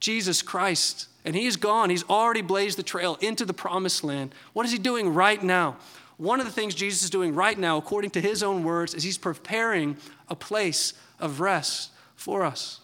[0.00, 1.08] Jesus Christ.
[1.24, 1.90] And he's gone.
[1.90, 4.34] He's already blazed the trail into the promised land.
[4.52, 5.76] What is he doing right now?
[6.16, 9.02] One of the things Jesus is doing right now, according to his own words, is
[9.02, 9.96] he's preparing
[10.28, 12.80] a place of rest for us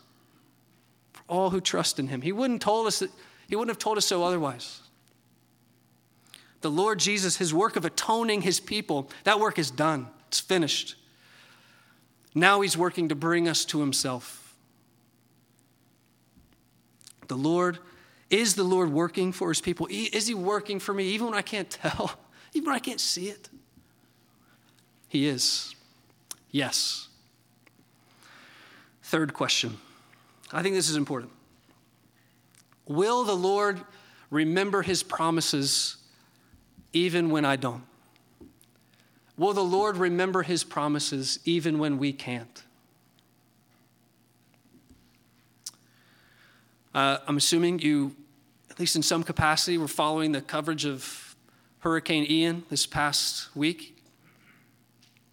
[1.12, 2.22] for all who trust in him.
[2.22, 3.10] He wouldn't told us that,
[3.48, 4.80] he wouldn't have told us so otherwise.
[6.60, 10.08] The Lord Jesus, his work of atoning his people, that work is done.
[10.34, 10.96] It's finished.
[12.34, 14.56] Now he's working to bring us to himself.
[17.28, 17.78] The Lord
[18.30, 19.86] is the Lord working for his people?
[19.88, 22.18] Is he working for me even when I can't tell,
[22.52, 23.48] even when I can't see it?
[25.06, 25.76] He is.
[26.50, 27.06] Yes.
[29.04, 29.78] Third question
[30.52, 31.30] I think this is important.
[32.86, 33.80] Will the Lord
[34.30, 35.98] remember his promises
[36.92, 37.84] even when I don't?
[39.36, 42.62] Will the Lord remember his promises even when we can't?
[46.94, 48.14] Uh, I'm assuming you,
[48.70, 51.34] at least in some capacity, were following the coverage of
[51.80, 53.98] Hurricane Ian this past week.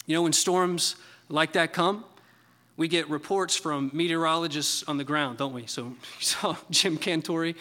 [0.07, 0.95] You know, when storms
[1.29, 2.03] like that come,
[2.77, 5.67] we get reports from meteorologists on the ground, don't we?
[5.67, 7.55] So you saw Jim Cantore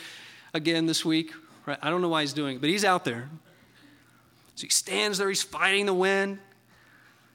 [0.54, 1.32] again this week.
[1.66, 1.78] Right?
[1.82, 3.28] I don't know why he's doing it, but he's out there.
[4.60, 6.38] So he stands there, he's fighting the wind.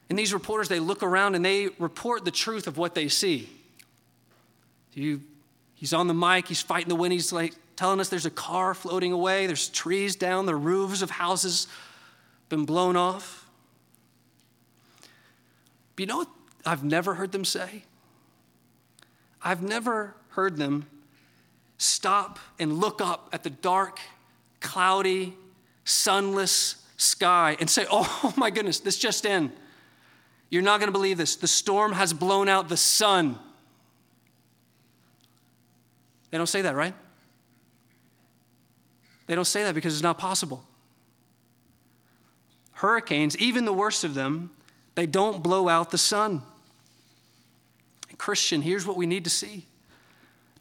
[0.08, 3.50] And these reporters, they look around and they report the truth of what they see.
[4.92, 8.74] He's on the mic, he's fighting the wind, he's like telling us there's a car
[8.74, 11.66] floating away, there's trees down, the roofs of houses
[12.48, 13.44] been blown off.
[15.96, 16.28] But you know what
[16.64, 17.82] I've never heard them say.
[19.42, 20.86] I've never heard them
[21.76, 23.98] stop and look up at the dark,
[24.60, 25.34] cloudy,
[25.84, 29.52] sunless sky and say, Oh my goodness, this just in.
[30.48, 31.36] You're not going to believe this.
[31.36, 33.38] The storm has blown out the sun.
[36.30, 36.94] They don't say that, right?
[39.26, 40.64] They don't say that because it's not possible.
[42.72, 44.50] Hurricanes, even the worst of them,
[44.94, 46.42] they don't blow out the sun.
[48.18, 49.66] Christian, here's what we need to see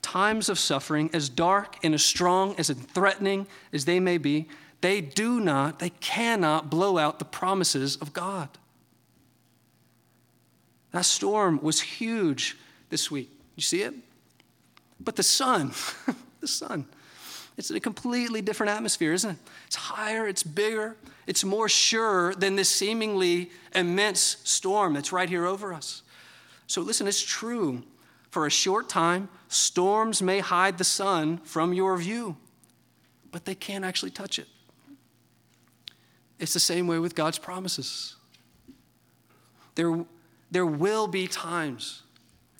[0.01, 4.47] times of suffering, as dark and as strong, as threatening as they may be,
[4.81, 8.49] they do not, they cannot blow out the promises of God.
[10.91, 12.57] That storm was huge
[12.89, 13.29] this week.
[13.55, 13.93] You see it?
[14.99, 15.73] But the sun,
[16.39, 16.85] the sun,
[17.57, 19.37] It's in a completely different atmosphere, isn't it?
[19.67, 20.95] It's higher, it's bigger,
[21.27, 26.01] it's more sure than this seemingly immense storm that's right here over us.
[26.67, 27.83] So, listen, it's true.
[28.29, 32.35] For a short time, storms may hide the sun from your view,
[33.31, 34.47] but they can't actually touch it.
[36.39, 38.15] It's the same way with God's promises.
[39.75, 40.05] There,
[40.51, 42.03] there will be times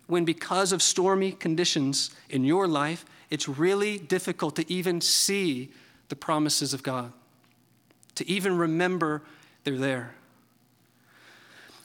[0.07, 5.71] when, because of stormy conditions in your life, it's really difficult to even see
[6.09, 7.11] the promises of God,
[8.15, 9.23] to even remember
[9.63, 10.15] they're there.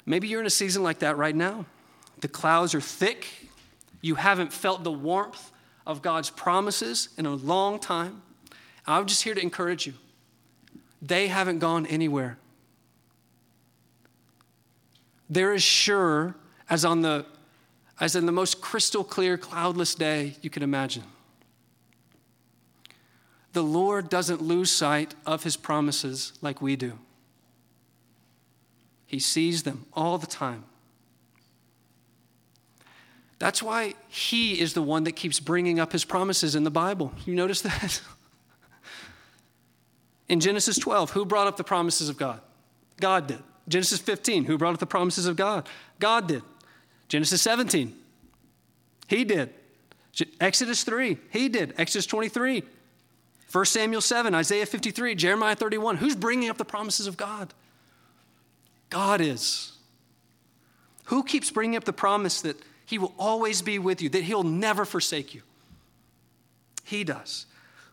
[0.05, 1.64] Maybe you're in a season like that right now.
[2.20, 3.26] The clouds are thick,
[4.03, 5.51] you haven't felt the warmth
[5.86, 8.22] of God's promises in a long time.
[8.86, 9.95] I'm just here to encourage you.
[11.03, 12.39] They haven't gone anywhere.
[15.29, 16.35] They're as sure
[16.69, 17.27] as on the
[18.01, 21.05] as in the most crystal clear cloudless day you can imagine.
[23.53, 26.99] The Lord doesn't lose sight of his promises like we do.
[29.07, 30.65] He sees them all the time.
[33.39, 37.13] That's why he is the one that keeps bringing up his promises in the Bible.
[37.27, 38.01] You notice that?
[40.31, 42.41] in Genesis 12, who brought up the promises of God?
[43.01, 43.41] God did.
[43.68, 45.68] Genesis 15, who brought up the promises of God?
[45.99, 46.43] God did.
[47.09, 47.93] Genesis 17,
[49.09, 49.53] he did.
[50.41, 51.74] Exodus 3, he did.
[51.76, 52.62] Exodus 23,
[53.51, 55.97] 1 Samuel 7, Isaiah 53, Jeremiah 31.
[55.97, 57.53] Who's bringing up the promises of God?
[58.89, 59.72] God is.
[61.07, 62.57] Who keeps bringing up the promise that
[62.87, 65.43] He will always be with you, that He'll never forsake you?
[66.85, 67.47] He does.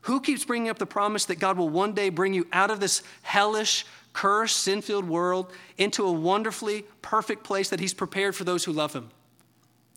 [0.08, 2.80] Who keeps bringing up the promise that God will one day bring you out of
[2.80, 8.46] this hellish, cursed, sin filled world into a wonderfully perfect place that He's prepared for
[8.46, 9.10] those who love Him?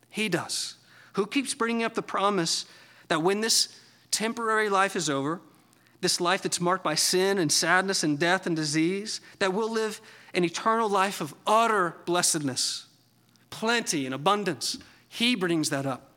[0.08, 0.74] He does.
[1.12, 2.64] Who keeps bringing up the promise
[3.06, 3.78] that when this
[4.10, 5.40] temporary life is over,
[6.00, 10.00] this life that's marked by sin and sadness and death and disease, that we'll live
[10.34, 12.86] an eternal life of utter blessedness,
[13.50, 14.76] plenty and abundance.
[15.08, 16.10] He brings that up.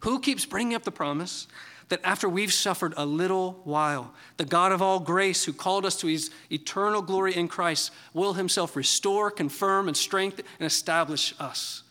[0.00, 1.46] Who keeps bringing up the promise
[1.88, 5.96] that after we've suffered a little while, the God of all grace, who called us
[6.00, 11.84] to his eternal glory in Christ, will himself restore, confirm, and strengthen and establish us?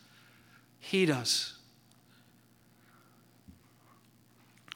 [0.80, 1.54] He does.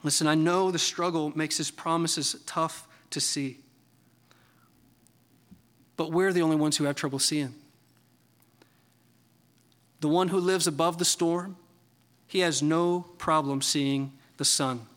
[0.01, 3.59] Listen, I know the struggle makes his promises tough to see.
[5.97, 7.53] But we're the only ones who have trouble seeing.
[9.99, 11.57] The one who lives above the storm,
[12.25, 14.87] he has no problem seeing the sun.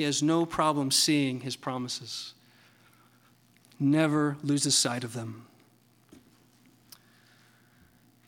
[0.00, 2.32] He has no problem seeing his promises.
[3.78, 5.44] Never loses sight of them.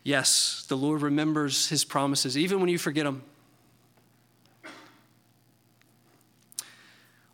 [0.04, 3.22] Yes, the Lord remembers his promises, even when you forget them.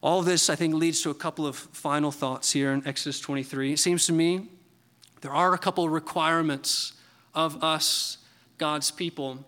[0.01, 3.73] All this, I think, leads to a couple of final thoughts here in Exodus 23.
[3.73, 4.47] It seems to me
[5.21, 6.93] there are a couple of requirements
[7.35, 8.19] of us,
[8.57, 9.45] God's people,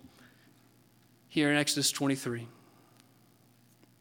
[1.28, 2.48] here in Exodus 23.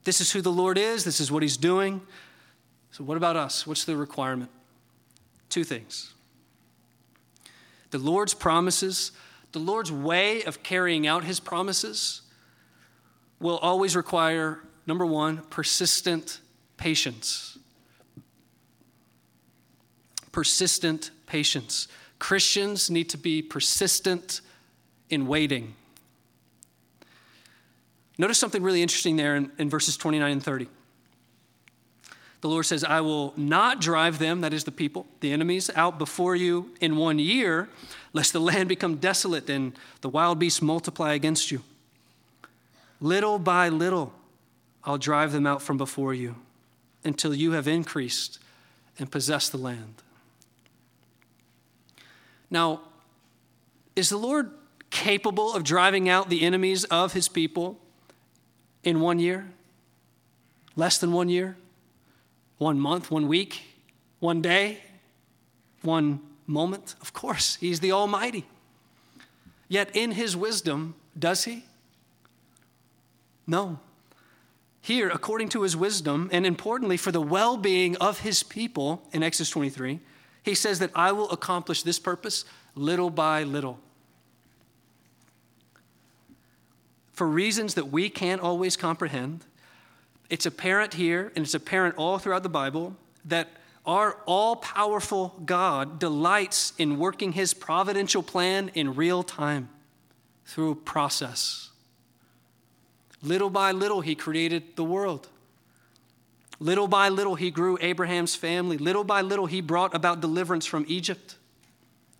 [0.04, 2.02] This is who the Lord is, this is what He's doing.
[2.92, 3.68] So, what about us?
[3.68, 4.50] What's the requirement?
[5.50, 6.14] Two things.
[7.92, 9.12] The Lord's promises,
[9.52, 12.22] the Lord's way of carrying out His promises
[13.40, 16.42] will always require Number one, persistent
[16.76, 17.60] patience.
[20.32, 21.88] Persistent patience.
[22.18, 24.42] Christians need to be persistent
[25.12, 25.76] in waiting.
[28.20, 30.68] Notice something really interesting there in, in, verses 29 and 30.
[32.42, 35.98] The Lord says, I will not drive them, that is the people, the enemies, out
[35.98, 37.70] before you in one year,
[38.12, 41.64] lest the land become desolate and the wild beasts multiply against you.
[43.00, 44.14] Little by little,
[44.84, 46.36] I'll drive them out from before you
[47.06, 48.40] until you have increased
[48.98, 50.04] and possessed the land.
[52.52, 52.82] Now,
[53.96, 54.52] is the Lord
[54.90, 57.80] capable of driving out the enemies of his people
[58.84, 59.48] in one year?
[60.76, 61.58] Less than one year?
[62.58, 63.12] One month?
[63.12, 63.64] One week?
[64.20, 64.80] One day?
[65.82, 66.96] One moment?
[67.02, 68.46] Of course, he's the Almighty.
[69.68, 71.66] Yet in his wisdom, does he?
[73.46, 73.80] No.
[74.82, 79.24] Here, according to his wisdom, and importantly for the well being of his people in
[79.24, 80.00] Exodus 23,
[80.44, 83.80] he says that I will accomplish this purpose little by little.
[87.20, 89.44] For reasons that we can't always comprehend,
[90.30, 92.96] it's apparent here, and it's apparent all throughout the Bible,
[93.26, 93.50] that
[93.86, 99.68] our all powerful God delights in working his providential plan in real time
[100.46, 101.72] through process.
[103.22, 105.28] Little by little, he created the world.
[106.58, 108.78] Little by little, he grew Abraham's family.
[108.78, 111.36] Little by little, he brought about deliverance from Egypt.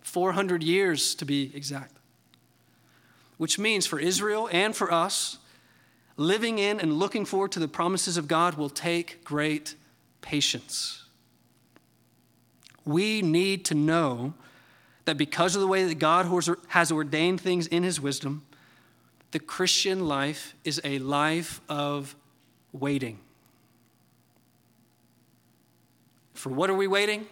[0.02, 1.99] 400 years to be exact.
[3.40, 5.38] Which means for Israel and for us,
[6.18, 9.76] living in and looking forward to the promises of God will take great
[10.20, 11.04] patience.
[12.84, 14.34] We need to know
[15.06, 16.26] that because of the way that God
[16.68, 18.44] has ordained things in his wisdom,
[19.30, 22.14] the Christian life is a life of
[22.72, 23.20] waiting.
[26.34, 27.26] For what are we waiting?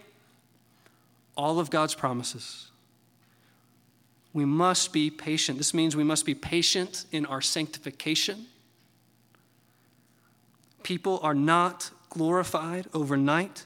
[1.37, 2.68] All of God's promises.
[4.33, 5.57] We must be patient.
[5.57, 8.45] This means we must be patient in our sanctification.
[10.83, 13.65] People are not glorified overnight.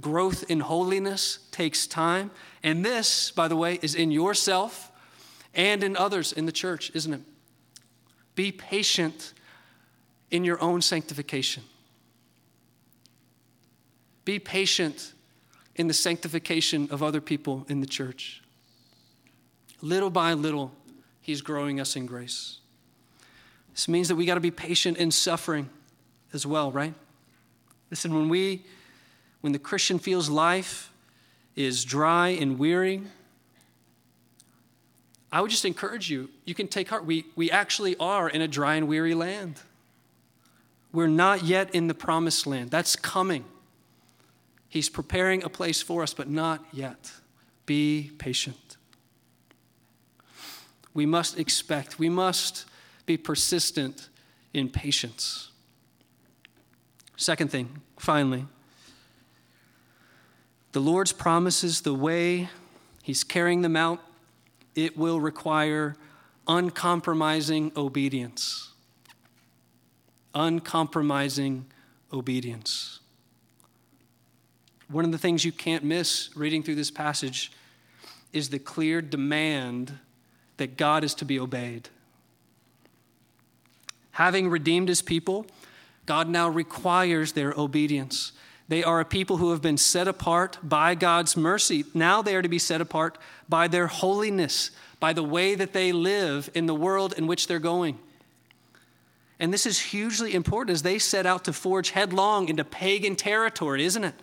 [0.00, 2.30] Growth in holiness takes time.
[2.62, 4.90] And this, by the way, is in yourself
[5.54, 7.20] and in others in the church, isn't it?
[8.34, 9.34] Be patient
[10.30, 11.62] in your own sanctification.
[14.24, 15.12] Be patient
[15.76, 18.43] in the sanctification of other people in the church.
[19.80, 20.72] Little by little,
[21.20, 22.58] He's growing us in grace.
[23.72, 25.68] This means that we got to be patient in suffering
[26.32, 26.94] as well, right?
[27.90, 28.64] Listen, when we,
[29.40, 30.92] when the Christian feels life
[31.56, 33.02] is dry and weary,
[35.32, 37.04] I would just encourage you, you can take heart.
[37.04, 39.60] We, we actually are in a dry and weary land.
[40.92, 42.70] We're not yet in the promised land.
[42.70, 43.44] That's coming.
[44.68, 47.10] He's preparing a place for us, but not yet.
[47.66, 48.56] Be patient.
[50.94, 52.64] We must expect, we must
[53.04, 54.08] be persistent
[54.52, 55.50] in patience.
[57.16, 58.46] Second thing, finally,
[60.72, 62.48] the Lord's promises, the way
[63.02, 64.00] He's carrying them out,
[64.74, 65.94] it will require
[66.48, 68.72] uncompromising obedience.
[70.34, 71.66] Uncompromising
[72.12, 73.00] obedience.
[74.88, 77.52] One of the things you can't miss reading through this passage
[78.32, 79.98] is the clear demand
[80.56, 81.88] that God is to be obeyed.
[84.12, 85.46] Having redeemed his people,
[86.06, 88.32] God now requires their obedience.
[88.68, 91.84] They are a people who have been set apart by God's mercy.
[91.92, 95.92] Now they are to be set apart by their holiness, by the way that they
[95.92, 97.98] live in the world in which they're going.
[99.38, 103.84] And this is hugely important as they set out to forge headlong into pagan territory,
[103.84, 104.14] isn't it?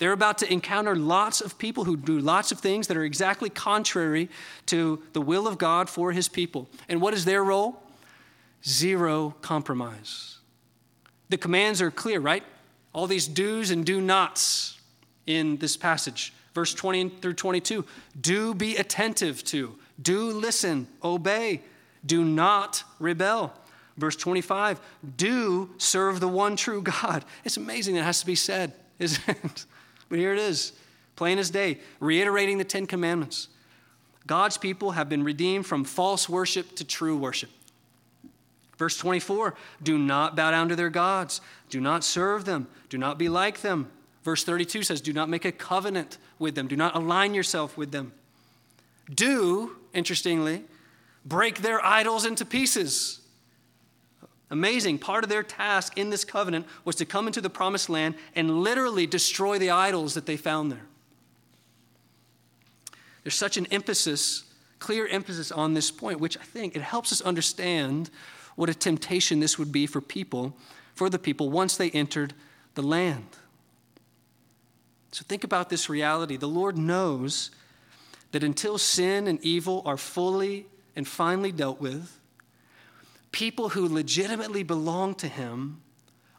[0.00, 3.48] They're about to encounter lots of people who do lots of things that are exactly
[3.48, 4.28] contrary
[4.66, 6.68] to the will of God for his people.
[6.88, 7.80] And what is their role?
[8.66, 10.38] Zero compromise.
[11.28, 12.42] The commands are clear, right?
[12.92, 14.78] all these do's and do nots
[15.26, 16.32] in this passage.
[16.54, 17.84] Verse 20 through 22
[18.20, 21.62] do be attentive to, do listen, obey,
[22.04, 23.52] do not rebel.
[23.96, 24.80] Verse 25
[25.16, 27.24] do serve the one true God.
[27.44, 29.66] It's amazing that has to be said, isn't it?
[30.10, 30.72] But here it is,
[31.16, 33.48] plain as day, reiterating the Ten Commandments.
[34.26, 37.48] God's people have been redeemed from false worship to true worship.
[38.76, 43.18] Verse 24 do not bow down to their gods, do not serve them, do not
[43.18, 43.90] be like them.
[44.22, 47.90] Verse 32 says, do not make a covenant with them, do not align yourself with
[47.90, 48.12] them.
[49.12, 50.64] Do, interestingly,
[51.24, 53.19] break their idols into pieces.
[54.50, 54.98] Amazing.
[54.98, 58.62] Part of their task in this covenant was to come into the promised land and
[58.62, 60.86] literally destroy the idols that they found there.
[63.22, 64.44] There's such an emphasis,
[64.78, 68.10] clear emphasis on this point, which I think it helps us understand
[68.56, 70.56] what a temptation this would be for people,
[70.94, 72.34] for the people once they entered
[72.74, 73.26] the land.
[75.12, 76.36] So think about this reality.
[76.36, 77.50] The Lord knows
[78.32, 82.19] that until sin and evil are fully and finally dealt with,
[83.32, 85.80] people who legitimately belong to Him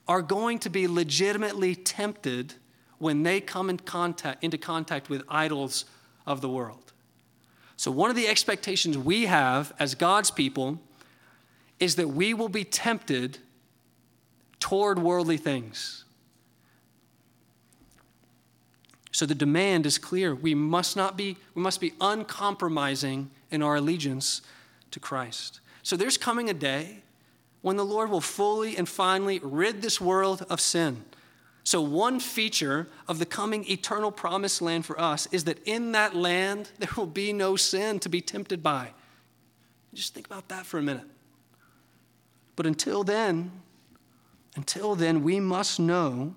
[0.07, 2.55] are going to be legitimately tempted
[2.97, 5.85] when they come in contact, into contact with idols
[6.25, 6.93] of the world.
[7.77, 10.79] So, one of the expectations we have as God's people
[11.79, 13.39] is that we will be tempted
[14.59, 16.05] toward worldly things.
[19.11, 20.33] So the demand is clear.
[20.33, 24.41] We must not be we must be uncompromising in our allegiance
[24.91, 25.59] to Christ.
[25.83, 27.03] So there's coming a day
[27.61, 31.03] when the Lord will fully and finally rid this world of sin.
[31.63, 36.15] So one feature of the coming eternal promised land for us is that in that
[36.15, 38.93] land there will be no sin to be tempted by.
[39.93, 41.07] Just think about that for a minute.
[42.55, 43.51] But until then,
[44.55, 46.35] until then, we must know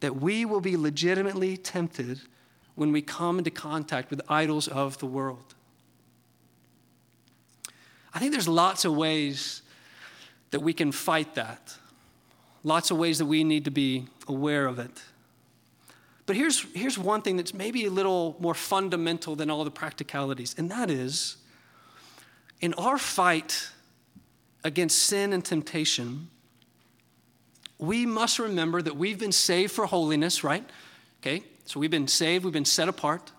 [0.00, 2.20] that we will be legitimately tempted
[2.74, 5.54] when we come into contact with idols of the world.
[8.18, 9.62] I think there's lots of ways
[10.50, 11.76] that we can fight that.
[12.64, 15.04] Lots of ways that we need to be aware of it.
[16.26, 20.56] But here's, here's one thing that's maybe a little more fundamental than all the practicalities,
[20.58, 21.36] and that is
[22.60, 23.68] in our fight
[24.64, 26.28] against sin and temptation,
[27.78, 30.68] we must remember that we've been saved for holiness, right?
[31.22, 33.30] Okay, so we've been saved, we've been set apart.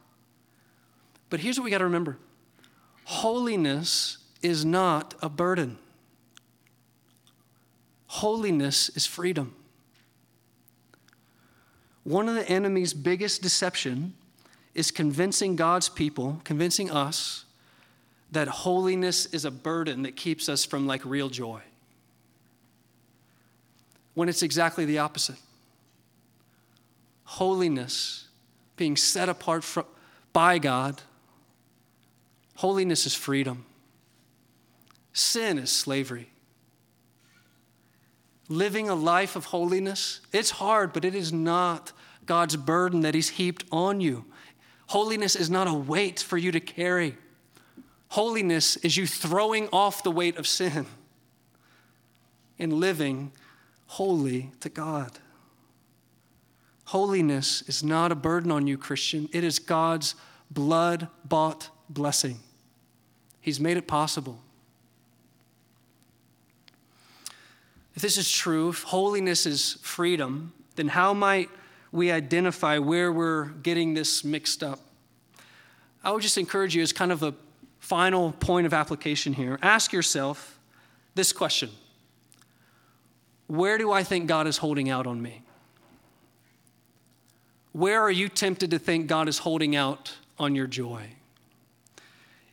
[1.29, 2.17] But here's what we got to remember
[3.03, 5.77] holiness is not a burden,
[8.07, 9.55] holiness is freedom.
[12.03, 14.13] One of the enemy's biggest deception
[14.73, 17.45] is convincing God's people, convincing us,
[18.31, 21.61] that holiness is a burden that keeps us from like real joy.
[24.13, 25.37] When it's exactly the opposite.
[27.25, 28.27] Holiness,
[28.75, 29.85] being set apart from,
[30.33, 31.01] by God,
[32.55, 33.65] holiness is freedom.
[35.13, 36.29] Sin is slavery.
[38.47, 41.91] Living a life of holiness, it's hard, but it is not
[42.25, 44.25] God's burden that He's heaped on you.
[44.87, 47.15] Holiness is not a weight for you to carry.
[48.09, 50.87] Holiness is you throwing off the weight of sin
[52.57, 53.31] and living
[53.85, 55.19] holy to God.
[56.85, 59.29] Holiness is not a burden on you, Christian.
[59.31, 60.15] It is God's
[60.49, 62.39] blood bought blessing.
[63.39, 64.41] He's made it possible.
[67.95, 71.49] If this is true, if holiness is freedom, then how might
[71.91, 74.79] we identify where we're getting this mixed up.
[76.03, 77.33] I would just encourage you as kind of a
[77.79, 80.59] final point of application here ask yourself
[81.15, 81.69] this question
[83.47, 85.41] Where do I think God is holding out on me?
[87.71, 91.09] Where are you tempted to think God is holding out on your joy?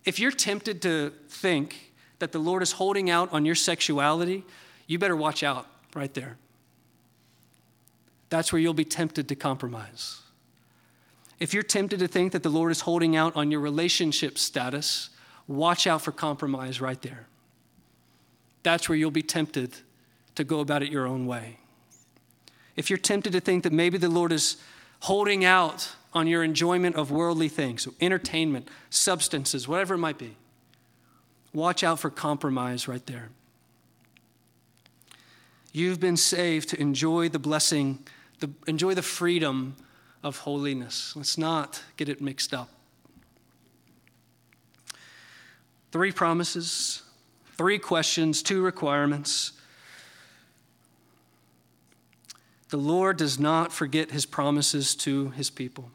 [0.05, 4.45] If you're tempted to think that the Lord is holding out on your sexuality,
[4.87, 6.37] you better watch out right there
[8.29, 10.21] that's where you'll be tempted to compromise.
[11.39, 15.11] If you're tempted to think that the Lord is holding out on your relationship status,
[15.47, 17.27] watch out for compromise right there.
[18.63, 19.77] That's where you'll be tempted
[20.35, 21.59] to go about it your own way.
[22.75, 24.57] If you're tempted to think that maybe the Lord is
[25.01, 30.37] holding out on your enjoyment of worldly things, so entertainment, substances, whatever it might be,
[31.53, 33.29] watch out for compromise right there.
[35.77, 37.99] You've been saved to enjoy the blessing
[38.39, 39.77] the, enjoy the freedom
[40.23, 41.15] of holiness.
[41.15, 42.71] Let's not get it mixed up.
[45.93, 47.03] Three promises,
[47.59, 49.53] three questions, two requirements.
[52.71, 55.91] The Lord does not forget his promises to his people.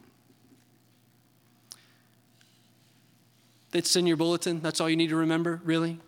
[3.72, 4.60] That's in your bulletin.
[4.60, 5.98] That's all you need to remember, really.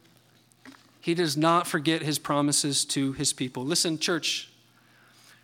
[1.05, 3.63] He does not forget his promises to his people.
[3.63, 4.49] Listen, church,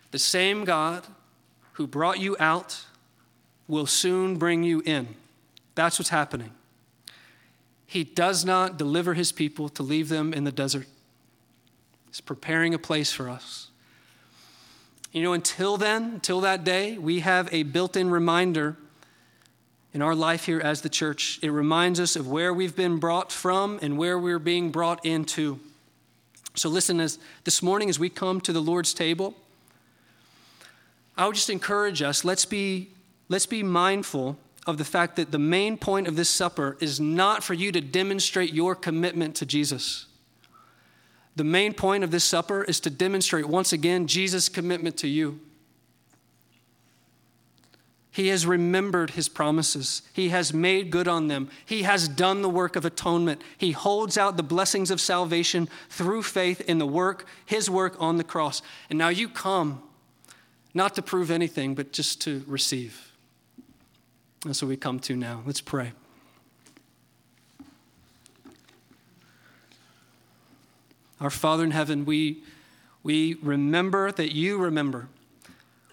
[0.09, 1.05] the same God
[1.73, 2.83] who brought you out
[3.67, 5.09] will soon bring you in.
[5.75, 6.49] That's what's happening.
[7.85, 10.87] He does not deliver his people to leave them in the desert.
[12.07, 13.69] He's preparing a place for us.
[15.11, 18.77] You know, until then, until that day, we have a built in reminder
[19.93, 21.39] in our life here as the church.
[21.41, 25.59] It reminds us of where we've been brought from and where we're being brought into.
[26.55, 29.35] So, listen, as this morning, as we come to the Lord's table,
[31.17, 32.89] I would just encourage us let's be,
[33.29, 34.37] let's be mindful
[34.67, 37.81] of the fact that the main point of this supper is not for you to
[37.81, 40.05] demonstrate your commitment to Jesus.
[41.35, 45.39] The main point of this supper is to demonstrate once again Jesus' commitment to you.
[48.13, 50.01] He has remembered his promises.
[50.11, 51.49] He has made good on them.
[51.65, 53.41] He has done the work of atonement.
[53.57, 58.17] He holds out the blessings of salvation through faith in the work, his work on
[58.17, 58.61] the cross.
[58.89, 59.81] And now you come
[60.73, 63.13] not to prove anything, but just to receive.
[64.45, 65.41] That's what we come to now.
[65.45, 65.93] Let's pray.
[71.21, 72.43] Our Father in heaven, we,
[73.03, 75.07] we remember that you remember.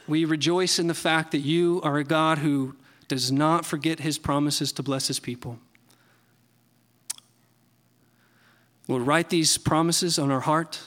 [0.08, 2.74] We rejoice in the fact that you are a God who
[3.06, 5.58] does not forget his promises to bless his people.
[8.88, 10.80] Lord, write these promises on our heart.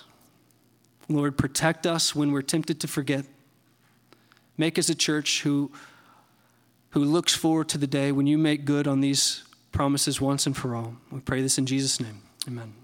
[1.07, 3.26] Lord, protect us when we're tempted to forget.
[4.57, 5.72] Make us a church who,
[6.91, 10.57] who looks forward to the day when you make good on these promises once and
[10.57, 10.95] for all.
[11.11, 12.24] We pray this in Jesus' name.
[12.47, 12.80] Amen.